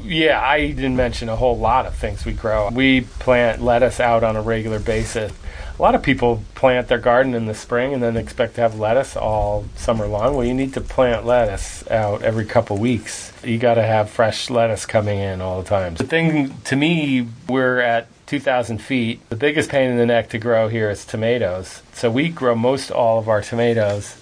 Yeah, 0.03 0.41
I 0.41 0.73
didn't 0.73 0.97
mention 0.97 1.29
a 1.29 1.37
whole 1.37 1.57
lot 1.57 1.87
of 1.87 1.95
things 1.95 2.25
we 2.25 2.33
grow. 2.33 2.71
We 2.71 3.03
plant 3.03 3.63
lettuce 3.63 4.01
out 4.01 4.25
on 4.25 4.35
a 4.35 4.43
regular 4.43 4.81
basis. 4.81 5.31
A 5.79 5.83
lot 5.83 5.95
of 5.95 6.03
people 6.03 6.43
plant 6.55 6.89
their 6.89 6.99
garden 6.99 7.35
in 7.35 7.45
the 7.45 7.55
spring 7.55 7.93
and 7.93 8.03
then 8.03 8.17
expect 8.17 8.55
to 8.55 8.63
have 8.63 8.79
lettuce 8.79 9.15
all 9.15 9.67
summer 9.77 10.07
long. 10.07 10.35
Well, 10.35 10.47
you 10.47 10.55
need 10.55 10.73
to 10.73 10.81
plant 10.81 11.27
lettuce 11.27 11.87
out 11.91 12.23
every 12.23 12.47
couple 12.47 12.79
weeks. 12.79 13.31
You 13.45 13.59
got 13.59 13.75
to 13.75 13.83
have 13.83 14.09
fresh 14.09 14.49
lettuce 14.49 14.87
coming 14.87 15.19
in 15.19 15.43
all 15.43 15.61
the 15.61 15.69
time. 15.69 15.95
The 15.95 16.05
thing 16.05 16.57
to 16.65 16.77
me, 16.77 17.29
we're 17.47 17.81
at 17.81 18.09
2,000 18.27 18.79
feet. 18.79 19.21
The 19.29 19.37
biggest 19.37 19.69
pain 19.69 19.91
in 19.91 19.99
the 19.99 20.07
neck 20.07 20.31
to 20.31 20.39
grow 20.39 20.69
here 20.69 20.89
is 20.89 21.05
tomatoes. 21.05 21.83
So 21.93 22.11
we 22.11 22.31
grow 22.31 22.55
most 22.55 22.91
all 22.91 23.19
of 23.19 23.29
our 23.29 23.43
tomatoes 23.43 24.17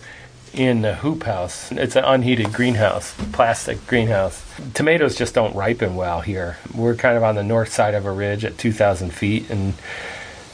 in 0.52 0.82
the 0.82 0.96
hoop 0.96 1.22
house. 1.22 1.70
It's 1.70 1.94
an 1.94 2.04
unheated 2.04 2.52
greenhouse, 2.52 3.14
plastic 3.32 3.86
greenhouse. 3.86 4.44
Tomatoes 4.74 5.14
just 5.14 5.34
don't 5.34 5.54
ripen 5.54 5.94
well 5.94 6.20
here. 6.20 6.58
We're 6.74 6.96
kind 6.96 7.16
of 7.16 7.22
on 7.22 7.36
the 7.36 7.44
north 7.44 7.72
side 7.72 7.94
of 7.94 8.06
a 8.06 8.12
ridge 8.12 8.44
at 8.44 8.58
2,000 8.58 9.12
feet, 9.12 9.50
and 9.50 9.74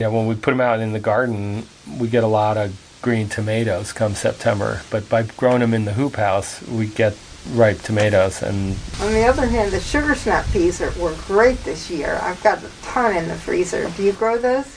yeah, 0.00 0.08
when 0.08 0.26
we 0.26 0.34
put 0.34 0.50
them 0.50 0.62
out 0.62 0.80
in 0.80 0.92
the 0.92 0.98
garden, 0.98 1.66
we 1.98 2.08
get 2.08 2.24
a 2.24 2.26
lot 2.26 2.56
of 2.56 2.74
green 3.02 3.28
tomatoes 3.28 3.92
come 3.92 4.14
September. 4.14 4.80
But 4.90 5.06
by 5.10 5.24
growing 5.24 5.60
them 5.60 5.74
in 5.74 5.84
the 5.84 5.92
hoop 5.92 6.16
house, 6.16 6.66
we 6.68 6.86
get 6.86 7.14
ripe 7.52 7.80
tomatoes. 7.82 8.42
And 8.42 8.76
on 9.02 9.12
the 9.12 9.24
other 9.24 9.46
hand, 9.46 9.72
the 9.72 9.80
sugar 9.80 10.14
snap 10.14 10.46
peas 10.52 10.80
are, 10.80 10.90
were 10.98 11.14
great 11.26 11.62
this 11.64 11.90
year. 11.90 12.18
I've 12.22 12.42
got 12.42 12.64
a 12.64 12.70
ton 12.82 13.14
in 13.14 13.28
the 13.28 13.34
freezer. 13.34 13.90
Do 13.90 14.02
you 14.02 14.12
grow 14.12 14.38
those? 14.38 14.74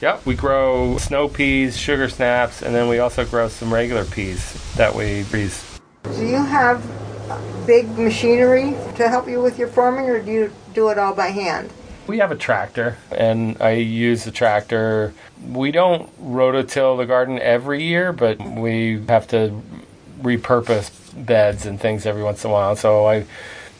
Yep, 0.00 0.26
we 0.26 0.34
grow 0.34 0.98
snow 0.98 1.28
peas, 1.28 1.78
sugar 1.78 2.08
snaps, 2.08 2.60
and 2.60 2.74
then 2.74 2.88
we 2.88 2.98
also 2.98 3.24
grow 3.24 3.48
some 3.48 3.72
regular 3.72 4.04
peas 4.04 4.52
that 4.74 4.94
we 4.94 5.22
freeze. 5.22 5.78
Do 6.02 6.26
you 6.26 6.44
have 6.44 6.84
big 7.66 7.96
machinery 7.96 8.74
to 8.96 9.08
help 9.08 9.28
you 9.28 9.40
with 9.40 9.58
your 9.58 9.68
farming, 9.68 10.10
or 10.10 10.20
do 10.20 10.30
you 10.30 10.52
do 10.74 10.88
it 10.88 10.98
all 10.98 11.14
by 11.14 11.28
hand? 11.28 11.70
We 12.06 12.18
have 12.18 12.30
a 12.30 12.36
tractor, 12.36 12.98
and 13.10 13.60
I 13.60 13.72
use 13.72 14.24
the 14.24 14.30
tractor. 14.30 15.12
We 15.44 15.72
don't 15.72 16.08
rototill 16.22 16.96
the 16.96 17.06
garden 17.06 17.40
every 17.40 17.82
year, 17.82 18.12
but 18.12 18.40
we 18.40 19.04
have 19.08 19.26
to 19.28 19.60
repurpose 20.20 20.92
beds 21.26 21.66
and 21.66 21.80
things 21.80 22.06
every 22.06 22.22
once 22.22 22.44
in 22.44 22.50
a 22.50 22.52
while. 22.52 22.76
So 22.76 23.06
I, 23.06 23.16
you 23.16 23.26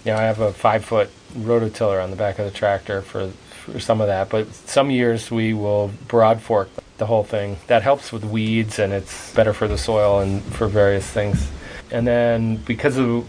know, 0.06 0.16
I 0.16 0.22
have 0.22 0.40
a 0.40 0.52
five 0.52 0.84
foot 0.84 1.10
rototiller 1.34 2.02
on 2.02 2.10
the 2.10 2.16
back 2.16 2.38
of 2.38 2.44
the 2.44 2.50
tractor 2.50 3.00
for, 3.00 3.28
for 3.28 3.78
some 3.78 4.00
of 4.00 4.08
that. 4.08 4.28
But 4.28 4.52
some 4.52 4.90
years 4.90 5.30
we 5.30 5.54
will 5.54 5.92
broad 6.08 6.40
fork 6.40 6.68
the 6.98 7.06
whole 7.06 7.24
thing. 7.24 7.58
That 7.68 7.82
helps 7.82 8.12
with 8.12 8.24
weeds, 8.24 8.80
and 8.80 8.92
it's 8.92 9.32
better 9.34 9.52
for 9.52 9.68
the 9.68 9.78
soil 9.78 10.18
and 10.18 10.42
for 10.42 10.66
various 10.66 11.06
things. 11.06 11.48
And 11.92 12.06
then 12.06 12.56
because 12.56 12.96
of 12.96 13.24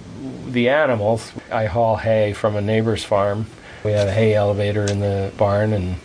the 0.51 0.69
animals, 0.69 1.31
I 1.51 1.65
haul 1.65 1.97
hay 1.97 2.33
from 2.33 2.55
a 2.55 2.61
neighbor's 2.61 3.03
farm 3.03 3.45
we 3.87 3.93
have 3.93 4.09
a 4.09 4.11
hay 4.11 4.35
elevator 4.35 4.83
in 4.83 4.99
the 4.99 5.31
barn, 5.37 5.71
and 5.71 5.95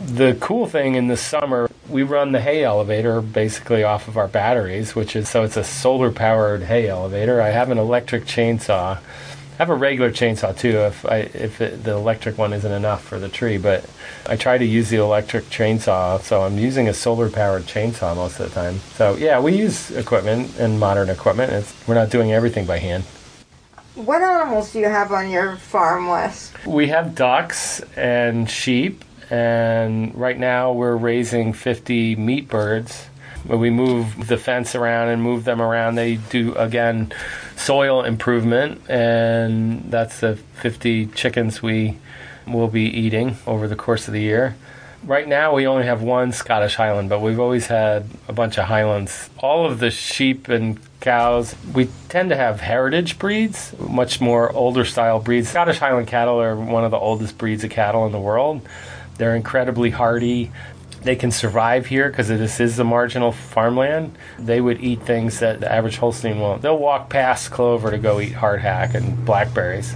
the 0.00 0.36
cool 0.40 0.66
thing 0.66 0.94
in 0.94 1.08
the 1.08 1.16
summer, 1.16 1.68
we 1.88 2.04
run 2.04 2.30
the 2.30 2.40
hay 2.40 2.62
elevator 2.62 3.20
basically 3.20 3.82
off 3.82 4.06
of 4.06 4.16
our 4.16 4.28
batteries, 4.28 4.94
which 4.94 5.16
is 5.16 5.28
so 5.28 5.42
it's 5.42 5.56
a 5.56 5.64
solar 5.64 6.12
powered 6.12 6.62
hay 6.62 6.88
elevator. 6.88 7.42
I 7.42 7.48
have 7.48 7.72
an 7.72 7.78
electric 7.78 8.26
chainsaw. 8.26 8.98
I 8.98 9.56
have 9.58 9.70
a 9.70 9.74
regular 9.74 10.12
chainsaw 10.12 10.56
too 10.56 10.78
if 10.78 11.04
I 11.04 11.16
if 11.16 11.60
it, 11.60 11.82
the 11.82 11.94
electric 11.94 12.38
one 12.38 12.52
isn't 12.52 12.70
enough 12.70 13.02
for 13.02 13.18
the 13.18 13.28
tree, 13.28 13.58
but 13.58 13.84
I 14.26 14.36
try 14.36 14.56
to 14.56 14.64
use 14.64 14.88
the 14.88 14.98
electric 14.98 15.46
chainsaw, 15.46 16.20
so 16.20 16.42
I'm 16.42 16.58
using 16.58 16.88
a 16.88 16.94
solar 16.94 17.28
powered 17.28 17.64
chainsaw 17.64 18.14
most 18.14 18.38
of 18.38 18.48
the 18.48 18.54
time. 18.54 18.78
So 18.94 19.16
yeah, 19.16 19.40
we 19.40 19.56
use 19.56 19.90
equipment 19.90 20.56
and 20.60 20.78
modern 20.78 21.10
equipment. 21.10 21.50
It's, 21.52 21.88
we're 21.88 21.94
not 21.96 22.10
doing 22.10 22.32
everything 22.32 22.66
by 22.66 22.78
hand. 22.78 23.02
What 23.96 24.20
animals 24.20 24.74
do 24.74 24.78
you 24.78 24.90
have 24.90 25.10
on 25.10 25.30
your 25.30 25.56
farm, 25.56 26.08
Wes? 26.08 26.52
We 26.66 26.88
have 26.88 27.14
ducks 27.14 27.80
and 27.96 28.48
sheep, 28.48 29.02
and 29.30 30.14
right 30.14 30.38
now 30.38 30.72
we're 30.72 30.96
raising 30.96 31.54
50 31.54 32.14
meat 32.16 32.46
birds. 32.46 33.06
When 33.46 33.58
we 33.58 33.70
move 33.70 34.26
the 34.26 34.36
fence 34.36 34.74
around 34.74 35.08
and 35.08 35.22
move 35.22 35.44
them 35.44 35.62
around, 35.62 35.94
they 35.94 36.16
do 36.16 36.54
again 36.56 37.10
soil 37.56 38.02
improvement, 38.02 38.82
and 38.90 39.90
that's 39.90 40.20
the 40.20 40.36
50 40.60 41.06
chickens 41.06 41.62
we 41.62 41.96
will 42.46 42.68
be 42.68 42.82
eating 42.82 43.38
over 43.46 43.66
the 43.66 43.76
course 43.76 44.08
of 44.08 44.12
the 44.12 44.20
year. 44.20 44.56
Right 45.06 45.28
now, 45.28 45.54
we 45.54 45.68
only 45.68 45.84
have 45.84 46.02
one 46.02 46.32
Scottish 46.32 46.74
Highland, 46.74 47.08
but 47.08 47.20
we've 47.20 47.38
always 47.38 47.68
had 47.68 48.06
a 48.26 48.32
bunch 48.32 48.58
of 48.58 48.64
Highlands. 48.64 49.30
All 49.38 49.64
of 49.64 49.78
the 49.78 49.92
sheep 49.92 50.48
and 50.48 50.80
cows, 50.98 51.54
we 51.72 51.88
tend 52.08 52.30
to 52.30 52.36
have 52.36 52.60
heritage 52.60 53.16
breeds, 53.16 53.72
much 53.78 54.20
more 54.20 54.50
older 54.52 54.84
style 54.84 55.20
breeds. 55.20 55.48
Scottish 55.48 55.78
Highland 55.78 56.08
cattle 56.08 56.40
are 56.42 56.56
one 56.56 56.84
of 56.84 56.90
the 56.90 56.98
oldest 56.98 57.38
breeds 57.38 57.62
of 57.62 57.70
cattle 57.70 58.04
in 58.06 58.10
the 58.10 58.18
world. 58.18 58.62
They're 59.16 59.36
incredibly 59.36 59.90
hardy. 59.90 60.50
They 61.02 61.14
can 61.14 61.30
survive 61.30 61.86
here 61.86 62.08
because 62.08 62.26
this 62.26 62.58
is 62.58 62.76
the 62.76 62.82
marginal 62.82 63.30
farmland. 63.30 64.18
They 64.40 64.60
would 64.60 64.80
eat 64.80 65.02
things 65.02 65.38
that 65.38 65.60
the 65.60 65.72
average 65.72 65.98
Holstein 65.98 66.40
won't. 66.40 66.62
They'll 66.62 66.78
walk 66.78 67.10
past 67.10 67.52
clover 67.52 67.92
to 67.92 67.98
go 67.98 68.20
eat 68.20 68.32
hardhack 68.32 68.96
and 68.96 69.24
blackberries. 69.24 69.94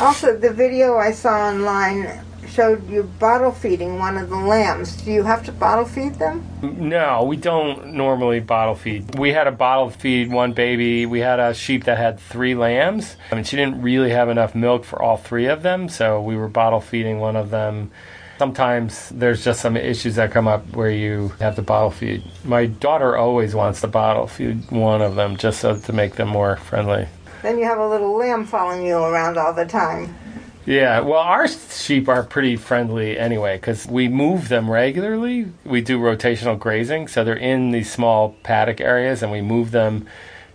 Also, 0.00 0.36
the 0.36 0.52
video 0.52 0.96
I 0.96 1.12
saw 1.12 1.50
online 1.50 2.20
showed 2.48 2.88
you 2.88 3.04
bottle 3.18 3.52
feeding 3.52 3.98
one 3.98 4.16
of 4.16 4.28
the 4.30 4.36
lambs. 4.36 5.00
Do 5.02 5.12
you 5.12 5.22
have 5.22 5.44
to 5.46 5.52
bottle 5.52 5.84
feed 5.84 6.14
them? 6.14 6.46
No, 6.62 7.24
we 7.24 7.36
don't 7.36 7.94
normally 7.94 8.40
bottle 8.40 8.74
feed. 8.74 9.18
We 9.18 9.32
had 9.32 9.46
a 9.46 9.52
bottle 9.52 9.90
feed 9.90 10.30
one 10.30 10.52
baby. 10.52 11.06
We 11.06 11.20
had 11.20 11.38
a 11.38 11.54
sheep 11.54 11.84
that 11.84 11.98
had 11.98 12.18
three 12.18 12.54
lambs. 12.54 13.16
I 13.30 13.34
mean, 13.34 13.44
she 13.44 13.56
didn't 13.56 13.82
really 13.82 14.10
have 14.10 14.28
enough 14.28 14.54
milk 14.54 14.84
for 14.84 15.00
all 15.00 15.16
three 15.16 15.46
of 15.46 15.62
them, 15.62 15.88
so 15.88 16.20
we 16.20 16.36
were 16.36 16.48
bottle 16.48 16.80
feeding 16.80 17.20
one 17.20 17.36
of 17.36 17.50
them. 17.50 17.90
Sometimes 18.38 19.08
there's 19.08 19.44
just 19.44 19.60
some 19.60 19.76
issues 19.76 20.14
that 20.14 20.30
come 20.30 20.46
up 20.46 20.64
where 20.70 20.90
you 20.90 21.32
have 21.40 21.56
to 21.56 21.62
bottle 21.62 21.90
feed. 21.90 22.22
My 22.44 22.66
daughter 22.66 23.16
always 23.16 23.54
wants 23.54 23.80
to 23.80 23.88
bottle 23.88 24.28
feed 24.28 24.70
one 24.70 25.02
of 25.02 25.16
them 25.16 25.36
just 25.36 25.60
so 25.60 25.76
to 25.76 25.92
make 25.92 26.14
them 26.14 26.28
more 26.28 26.56
friendly. 26.56 27.08
Then 27.42 27.58
you 27.58 27.64
have 27.64 27.78
a 27.78 27.88
little 27.88 28.16
lamb 28.16 28.44
following 28.44 28.86
you 28.86 28.96
around 28.96 29.38
all 29.38 29.52
the 29.52 29.66
time. 29.66 30.16
Yeah, 30.68 31.00
well, 31.00 31.20
our 31.20 31.48
sheep 31.48 32.10
are 32.10 32.22
pretty 32.22 32.56
friendly 32.56 33.18
anyway 33.18 33.56
because 33.56 33.86
we 33.86 34.06
move 34.06 34.50
them 34.50 34.70
regularly. 34.70 35.46
We 35.64 35.80
do 35.80 35.98
rotational 35.98 36.58
grazing, 36.58 37.08
so 37.08 37.24
they're 37.24 37.34
in 37.34 37.70
these 37.70 37.90
small 37.90 38.36
paddock 38.42 38.78
areas 38.78 39.22
and 39.22 39.32
we 39.32 39.40
move 39.40 39.70
them 39.70 40.06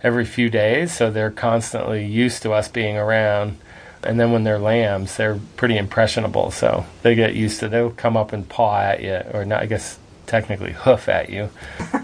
every 0.04 0.24
few 0.24 0.48
days, 0.50 0.94
so 0.94 1.10
they're 1.10 1.32
constantly 1.32 2.06
used 2.06 2.42
to 2.42 2.52
us 2.52 2.68
being 2.68 2.96
around. 2.96 3.58
And 4.04 4.20
then 4.20 4.30
when 4.30 4.44
they're 4.44 4.60
lambs, 4.60 5.16
they're 5.16 5.40
pretty 5.56 5.76
impressionable, 5.76 6.52
so 6.52 6.86
they 7.02 7.16
get 7.16 7.34
used 7.34 7.58
to. 7.58 7.68
They'll 7.68 7.90
come 7.90 8.16
up 8.16 8.32
and 8.32 8.48
paw 8.48 8.82
at 8.82 9.02
you, 9.02 9.20
or 9.32 9.44
not, 9.44 9.62
I 9.62 9.66
guess 9.66 9.98
technically 10.26 10.74
hoof 10.74 11.08
at 11.08 11.28
you. 11.28 11.50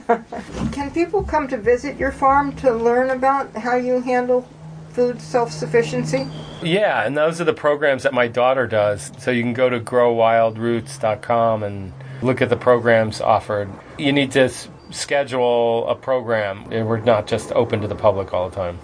Can 0.73 0.91
people 0.93 1.23
come 1.23 1.47
to 1.47 1.57
visit 1.57 1.97
your 1.97 2.11
farm 2.11 2.57
to 2.57 2.73
learn 2.73 3.11
about 3.11 3.55
how 3.55 3.77
you 3.77 4.01
handle 4.01 4.49
food 4.93 5.21
self 5.21 5.53
sufficiency? 5.53 6.27
Yeah, 6.63 7.05
and 7.05 7.17
those 7.17 7.41
are 7.41 7.45
the 7.45 7.53
programs 7.55 8.03
that 8.03 8.13
my 8.13 8.29
daughter 8.29 8.67
does. 8.67 9.11
So 9.19 9.31
you 9.31 9.43
can 9.43 9.55
go 9.55 9.71
to 9.71 9.81
growwildroots.com 9.81 11.63
and 11.63 11.93
look 12.23 12.43
at 12.43 12.49
the 12.51 12.57
programs 12.57 13.21
offered. 13.21 13.69
You 13.99 14.13
need 14.13 14.33
to 14.33 14.43
s- 14.43 14.69
schedule 14.91 15.89
a 15.89 15.95
program. 15.95 16.65
We're 16.69 17.01
not 17.01 17.27
just 17.27 17.53
open 17.53 17.81
to 17.81 17.89
the 17.89 17.95
public 17.95 18.33
all 18.35 18.49
the 18.51 18.57
time. 18.57 18.79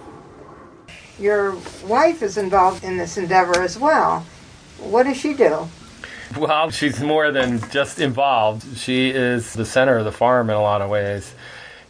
Your 1.19 1.55
wife 1.85 2.21
is 2.21 2.37
involved 2.37 2.83
in 2.83 2.97
this 2.97 3.17
endeavor 3.17 3.61
as 3.61 3.77
well. 3.77 4.25
What 4.79 5.03
does 5.03 5.17
she 5.17 5.33
do? 5.33 5.67
Well, 6.37 6.69
she's 6.71 6.99
more 6.99 7.31
than 7.31 7.59
just 7.71 7.99
involved. 7.99 8.77
She 8.77 9.09
is 9.09 9.53
the 9.53 9.65
center 9.65 9.97
of 9.97 10.05
the 10.05 10.11
farm 10.11 10.49
in 10.49 10.55
a 10.55 10.61
lot 10.61 10.81
of 10.81 10.89
ways. 10.89 11.33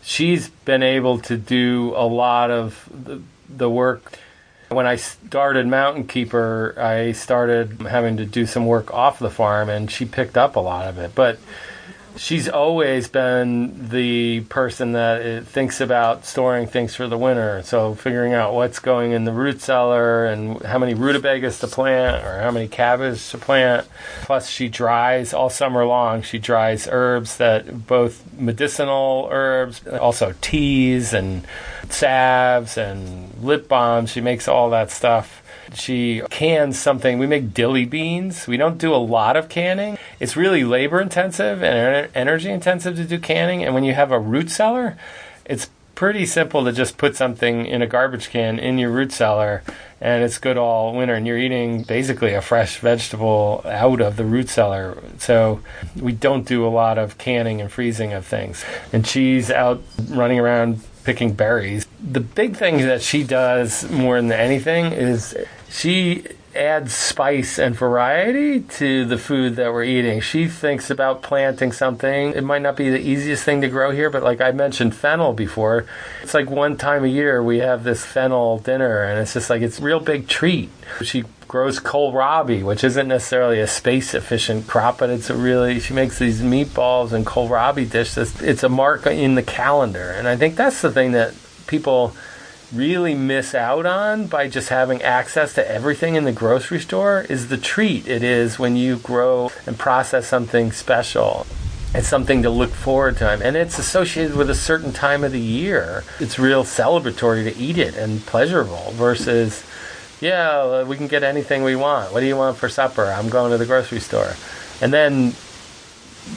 She's 0.02 0.50
been 0.50 0.84
able 0.84 1.20
to 1.22 1.36
do 1.36 1.94
a 1.96 2.06
lot 2.06 2.52
of 2.52 2.88
the, 2.94 3.22
the 3.50 3.70
work 3.70 4.20
When 4.70 4.86
I 4.86 4.98
started 4.98 5.66
Mountain 5.66 6.08
Keeper, 6.08 6.76
I 6.78 7.14
started 7.14 7.82
having 7.84 8.18
to 8.18 8.26
do 8.26 8.46
some 8.46 8.66
work 8.66 8.94
off 8.94 9.18
the 9.18 9.30
farm, 9.30 9.70
and 9.70 9.90
she 9.90 10.04
picked 10.04 10.38
up 10.38 10.58
a 10.58 10.60
lot 10.60 10.88
of 10.88 10.98
it. 10.98 11.16
But 11.16 11.40
she's 12.18 12.50
always 12.50 13.08
been 13.08 13.90
the 13.90 14.42
person 14.42 14.94
that 14.94 15.46
thinks 15.46 15.80
about 15.80 16.26
storing 16.26 16.68
things 16.68 16.96
for 16.96 17.08
the 17.08 17.18
winter. 17.18 17.62
So 17.64 17.96
figuring 17.96 18.34
out 18.34 18.54
what's 18.54 18.80
going 18.80 19.12
in 19.12 19.24
the 19.26 19.32
root 19.32 19.62
cellar 19.62 20.26
and 20.26 20.62
how 20.64 20.80
many 20.80 20.94
rutabagas 20.94 21.60
to 21.60 21.68
plant 21.68 22.26
or 22.26 22.42
how 22.42 22.52
many 22.52 22.68
cabbage 22.68 23.30
to 23.30 23.38
plant. 23.38 23.88
Plus, 24.24 24.50
she 24.50 24.68
dries 24.68 25.34
all 25.34 25.50
summer 25.50 25.86
long. 25.86 26.22
She 26.22 26.40
dries 26.40 26.88
herbs 26.92 27.38
that 27.38 27.88
both 27.88 28.24
medicinal 28.34 29.30
herbs, 29.32 29.86
also 29.88 30.34
teas 30.42 31.14
and 31.14 31.46
salves 31.90 32.78
and 32.78 33.34
lip 33.42 33.68
balms. 33.68 34.12
She 34.12 34.22
makes 34.22 34.48
all 34.48 34.70
that 34.72 34.92
stuff 34.92 35.44
she 35.74 36.22
cans 36.30 36.78
something. 36.80 37.20
We 37.20 37.28
make 37.28 37.54
dilly 37.54 37.86
beans. 37.86 38.48
We 38.48 38.58
don't 38.58 38.78
do 38.78 38.94
a 38.94 38.98
lot 38.98 39.36
of 39.36 39.50
canning. 39.50 39.98
It's 40.20 40.36
really 40.36 40.64
labor 40.64 41.00
intensive 41.02 41.64
and 41.64 42.10
energy 42.16 42.50
intensive 42.50 42.96
to 42.96 43.06
do 43.06 43.20
canning. 43.20 43.64
And 43.64 43.74
when 43.74 43.84
you 43.84 43.94
have 43.94 44.12
a 44.12 44.20
root 44.20 44.50
cellar, 44.50 44.98
it's 45.46 45.70
pretty 45.98 46.28
simple 46.28 46.64
to 46.64 46.72
just 46.72 46.96
put 46.96 47.16
something 47.16 47.66
in 47.66 47.82
a 47.82 47.88
garbage 47.88 48.30
can 48.30 48.60
in 48.60 48.78
your 48.78 48.92
root 48.92 49.12
cellar 49.12 49.64
and 50.00 50.24
it's 50.24 50.38
good 50.38 50.56
all 50.56 50.96
winter 50.96 51.16
and 51.16 51.26
you're 51.26 51.40
eating 51.40 51.82
basically 51.82 52.36
a 52.36 52.42
fresh 52.42 52.78
vegetable 52.78 53.64
out 53.66 54.00
of 54.00 54.16
the 54.16 54.24
root 54.24 54.48
cellar 54.48 54.96
so 55.18 55.60
we 56.00 56.12
don't 56.12 56.46
do 56.46 56.68
a 56.68 56.70
lot 56.70 57.00
of 57.00 57.18
canning 57.18 57.60
and 57.60 57.72
freezing 57.72 58.14
of 58.14 58.24
things 58.24 58.64
and 58.94 59.08
she's 59.08 59.50
out 59.50 59.82
running 60.10 60.38
around 60.38 60.80
picking 61.04 61.34
berries 61.34 61.88
the 62.00 62.20
big 62.20 62.56
thing 62.56 62.78
that 62.78 63.02
she 63.02 63.24
does 63.24 63.90
more 63.90 64.22
than 64.22 64.32
anything 64.32 64.92
is 64.92 65.36
she 65.70 66.24
adds 66.56 66.94
spice 66.94 67.60
and 67.60 67.76
variety 67.76 68.62
to 68.62 69.06
the 69.06 69.18
food 69.18 69.56
that 69.58 69.72
we're 69.72 69.84
eating. 69.84 70.20
She 70.20 70.48
thinks 70.48 70.90
about 70.90 71.22
planting 71.22 71.72
something. 71.72 72.34
It 72.34 72.44
might 72.44 72.64
not 72.64 72.76
be 72.76 72.90
the 72.90 73.00
easiest 73.00 73.44
thing 73.44 73.62
to 73.62 73.68
grow 73.68 73.92
here, 73.92 74.10
but 74.10 74.24
like 74.24 74.42
I 74.42 74.52
mentioned 74.52 74.96
fennel 74.96 75.34
before, 75.34 75.86
it's 76.24 76.34
like 76.34 76.50
one 76.50 76.78
time 76.78 77.04
a 77.04 77.08
year 77.08 77.44
we 77.44 77.60
have 77.60 77.84
this 77.84 78.04
fennel 78.04 78.58
dinner 78.60 79.04
and 79.04 79.20
it's 79.20 79.34
just 79.34 79.50
like 79.50 79.62
it's 79.62 79.80
a 79.80 79.84
real 79.84 80.00
big 80.00 80.28
treat. 80.28 80.70
She 81.04 81.26
grows 81.48 81.80
kohlrabi, 81.80 82.64
which 82.64 82.84
isn't 82.84 83.08
necessarily 83.08 83.60
a 83.60 83.68
space 83.68 84.14
efficient 84.14 84.68
crop, 84.68 84.98
but 84.98 85.10
it's 85.10 85.30
a 85.30 85.36
really 85.36 85.80
she 85.80 85.94
makes 85.94 86.20
these 86.20 86.42
meatballs 86.42 87.14
and 87.14 87.26
kohlrabi 87.26 87.90
dish. 87.90 88.18
It's 88.18 88.64
a 88.64 88.70
mark 88.70 89.06
in 89.06 89.36
the 89.36 89.44
calendar, 89.44 90.12
and 90.12 90.28
I 90.28 90.36
think 90.36 90.56
that's 90.56 90.82
the 90.82 90.92
thing 90.92 91.14
that 91.14 91.34
people 91.68 92.16
really 92.74 93.16
miss 93.16 93.56
out 93.56 93.86
on 93.86 94.28
by 94.28 94.48
just 94.48 94.70
having 94.70 95.02
access 95.02 95.54
to 95.54 95.72
everything 95.72 96.16
in 96.16 96.26
the 96.26 96.32
grocery 96.32 96.80
store 96.80 97.26
is 97.30 97.48
the 97.48 97.58
treat 97.58 98.08
it 98.08 98.24
is 98.24 98.60
when 98.60 98.76
you 98.76 98.98
grow 98.98 99.52
and 99.66 99.78
process 99.80 100.28
something 100.28 100.72
special. 100.72 101.46
It's 101.96 102.10
something 102.10 102.44
to 102.44 102.50
look 102.50 102.72
forward 102.72 103.18
to, 103.18 103.30
and 103.30 103.56
it's 103.56 103.80
associated 103.80 104.36
with 104.36 104.50
a 104.50 104.56
certain 104.56 104.92
time 104.92 105.24
of 105.24 105.32
the 105.32 105.40
year. 105.40 106.04
It's 106.20 106.38
real 106.38 106.66
celebratory 106.66 107.52
to 107.52 107.58
eat 107.58 107.78
it 107.78 107.96
and 107.96 108.22
pleasurable 108.26 108.92
versus, 108.92 109.64
yeah, 110.20 110.84
we 110.84 110.98
can 110.98 111.08
get 111.08 111.24
anything 111.24 111.64
we 111.64 111.78
want. 111.78 112.12
What 112.12 112.20
do 112.20 112.26
you 112.26 112.36
want 112.36 112.58
for 112.58 112.68
supper? 112.68 113.06
I'm 113.06 113.30
going 113.30 113.52
to 113.52 113.58
the 113.58 113.66
grocery 113.66 114.02
store. 114.02 114.34
And 114.82 114.92
then 114.92 115.34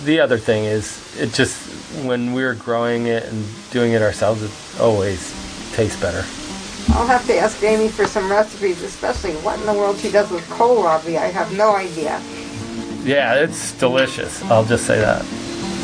the 0.04 0.20
other 0.20 0.38
thing 0.38 0.64
is, 0.64 1.20
it 1.20 1.34
just, 1.34 1.56
when 2.04 2.32
we're 2.32 2.54
growing 2.54 3.06
it 3.06 3.24
and 3.24 3.44
doing 3.72 3.92
it 3.92 4.02
ourselves, 4.02 4.44
it's 4.44 4.80
always 4.80 5.39
tastes 5.72 6.00
better. 6.00 6.24
I'll 6.92 7.06
have 7.06 7.26
to 7.26 7.36
ask 7.36 7.62
Amy 7.62 7.88
for 7.88 8.06
some 8.06 8.30
recipes, 8.30 8.82
especially 8.82 9.32
what 9.36 9.58
in 9.60 9.66
the 9.66 9.72
world 9.72 9.98
she 9.98 10.10
does 10.10 10.30
with 10.30 10.42
kohlrabi. 10.48 11.16
I 11.18 11.26
have 11.26 11.52
no 11.56 11.76
idea. 11.76 12.20
Yeah, 13.04 13.34
it's 13.34 13.72
delicious. 13.78 14.42
I'll 14.44 14.64
just 14.64 14.86
say 14.86 14.98
that. 14.98 15.22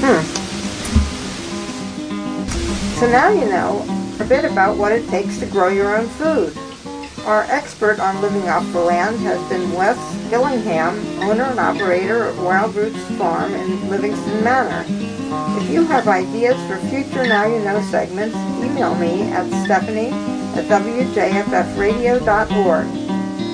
Hmm. 0.03 0.47
So 2.99 3.07
now 3.11 3.29
you 3.29 3.47
know 3.47 3.85
a 4.21 4.25
bit 4.25 4.45
about 4.45 4.77
what 4.77 4.93
it 4.93 5.07
takes 5.09 5.39
to 5.39 5.47
grow 5.47 5.69
your 5.69 5.97
own 5.97 6.09
food. 6.09 6.57
Our 7.25 7.43
expert 7.45 8.01
on 8.01 8.21
living 8.21 8.49
off 8.49 8.71
the 8.73 8.81
land 8.81 9.19
has 9.21 9.49
been 9.49 9.73
Wes 9.73 9.99
Gillingham, 10.31 10.97
owner 11.23 11.45
and 11.45 11.59
operator 11.59 12.25
of 12.25 12.43
Wild 12.43 12.75
Roots 12.75 13.03
Farm 13.17 13.53
in 13.55 13.91
Livingston 13.91 14.45
Manor. 14.45 14.85
If 15.29 15.71
you 15.71 15.85
have 15.87 16.07
ideas 16.07 16.55
for 16.69 16.77
future 16.89 17.27
Now 17.27 17.47
You 17.47 17.59
Know 17.65 17.81
segments, 17.91 18.37
email 18.63 18.95
me 18.95 19.23
at 19.33 19.45
stephanie 19.65 20.11
at 20.55 20.67
wjffradio.org. 20.67 22.87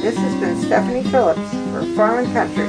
This 0.02 0.18
has 0.18 0.34
been 0.40 0.60
Stephanie 0.60 1.04
Phillips 1.04 1.50
for 1.70 1.84
Farm 1.94 2.24
and 2.24 2.32
Country. 2.34 2.68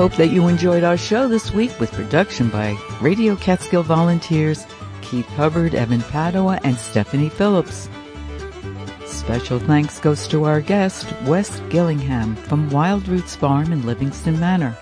Hope 0.00 0.16
that 0.16 0.28
you 0.28 0.48
enjoyed 0.48 0.82
our 0.82 0.96
show 0.96 1.28
this 1.28 1.52
week 1.52 1.78
with 1.78 1.92
production 1.92 2.48
by 2.48 2.74
Radio 3.02 3.36
Catskill 3.36 3.82
volunteers 3.82 4.66
Keith 5.02 5.26
Hubbard, 5.26 5.74
Evan 5.74 6.00
Padua, 6.00 6.58
and 6.64 6.74
Stephanie 6.78 7.28
Phillips. 7.28 7.90
Special 9.04 9.58
thanks 9.58 10.00
goes 10.00 10.26
to 10.28 10.44
our 10.44 10.62
guest, 10.62 11.12
Wes 11.26 11.60
Gillingham 11.68 12.34
from 12.34 12.70
Wild 12.70 13.06
Roots 13.08 13.36
Farm 13.36 13.74
in 13.74 13.84
Livingston 13.84 14.40
Manor. 14.40 14.74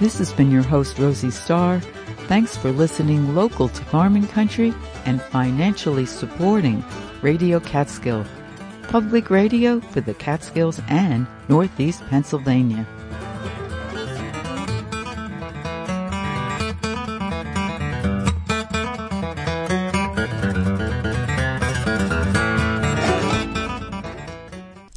This 0.00 0.18
has 0.18 0.32
been 0.32 0.50
your 0.50 0.64
host, 0.64 0.98
Rosie 0.98 1.30
Starr. 1.30 1.78
Thanks 2.26 2.56
for 2.56 2.72
listening 2.72 3.36
local 3.36 3.68
to 3.68 3.84
farming 3.84 4.26
Country 4.26 4.74
and 5.04 5.22
financially 5.22 6.06
supporting 6.06 6.84
Radio 7.22 7.60
Catskill, 7.60 8.26
public 8.88 9.30
radio 9.30 9.78
for 9.78 10.00
the 10.00 10.14
Catskills 10.14 10.80
and 10.88 11.28
Northeast 11.48 12.04
Pennsylvania. 12.08 12.84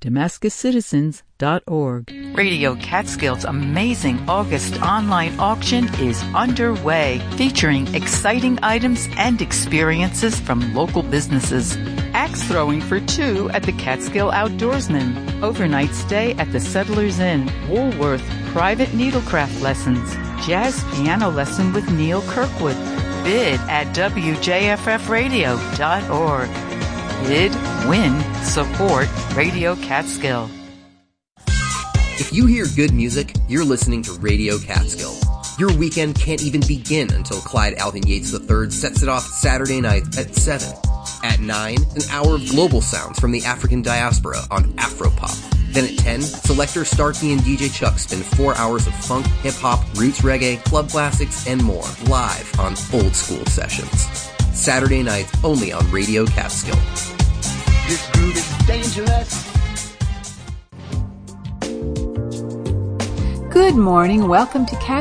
DamascusCitizens.org. 0.00 2.36
Radio 2.36 2.74
Catskill's 2.76 3.44
amazing 3.44 4.18
August 4.28 4.80
online 4.80 5.38
auction 5.38 5.92
is 6.00 6.22
underway, 6.34 7.20
featuring 7.36 7.94
exciting 7.94 8.58
items 8.62 9.08
and 9.16 9.42
experiences 9.42 10.40
from 10.40 10.74
local 10.74 11.02
businesses. 11.02 11.76
Axe 12.14 12.42
throwing 12.44 12.80
for 12.80 13.00
two 13.00 13.50
at 13.50 13.62
the 13.62 13.72
Catskill 13.72 14.30
Outdoorsman, 14.30 15.42
overnight 15.42 15.94
stay 15.94 16.32
at 16.34 16.52
the 16.52 16.60
Settlers 16.60 17.18
Inn, 17.18 17.50
Woolworth, 17.68 18.22
private 18.52 18.90
needlecraft 18.90 19.60
lessons, 19.60 20.14
jazz 20.46 20.84
piano 20.94 21.28
lesson 21.28 21.72
with 21.72 21.90
Neil 21.90 22.22
Kirkwood. 22.22 22.76
Bid 23.22 23.60
at 23.68 23.94
WJFFradio.org 23.94 26.69
bid, 27.26 27.52
win, 27.88 28.22
support 28.42 29.08
Radio 29.34 29.76
Catskill. 29.76 30.50
If 32.18 32.32
you 32.32 32.46
hear 32.46 32.66
good 32.76 32.92
music, 32.92 33.34
you're 33.48 33.64
listening 33.64 34.02
to 34.02 34.12
Radio 34.12 34.58
Catskill. 34.58 35.16
Your 35.58 35.74
weekend 35.76 36.14
can't 36.14 36.42
even 36.42 36.60
begin 36.66 37.12
until 37.12 37.38
Clyde 37.40 37.74
Alvin 37.74 38.06
Yates 38.06 38.32
III 38.32 38.70
sets 38.70 39.02
it 39.02 39.08
off 39.08 39.24
Saturday 39.24 39.80
night 39.80 40.18
at 40.18 40.34
7. 40.34 40.68
At 41.22 41.40
9, 41.40 41.76
an 41.76 42.02
hour 42.10 42.36
of 42.36 42.48
global 42.48 42.80
sounds 42.80 43.18
from 43.18 43.30
the 43.30 43.44
African 43.44 43.82
diaspora 43.82 44.38
on 44.50 44.64
Afropop. 44.74 45.34
Then 45.72 45.84
at 45.84 45.98
10, 45.98 46.22
selector 46.22 46.84
Starkey 46.84 47.32
and 47.32 47.40
DJ 47.42 47.72
Chuck 47.74 47.98
spend 47.98 48.24
4 48.24 48.54
hours 48.56 48.86
of 48.86 48.94
funk, 48.94 49.26
hip 49.42 49.54
hop, 49.54 49.80
roots 49.96 50.20
reggae, 50.22 50.62
club 50.64 50.88
classics, 50.88 51.46
and 51.46 51.62
more 51.62 51.84
live 52.06 52.58
on 52.58 52.74
old 52.92 53.14
school 53.14 53.44
sessions. 53.46 54.29
Saturday 54.60 55.02
nights 55.02 55.32
only 55.42 55.72
on 55.72 55.90
Radio 55.90 56.26
Catskill. 56.26 56.76
This 57.88 58.10
groove 58.10 58.36
is 58.36 58.66
dangerous. 58.66 59.50
Good 63.50 63.74
morning. 63.74 64.28
Welcome 64.28 64.66
to 64.66 64.76
Cat 64.76 64.98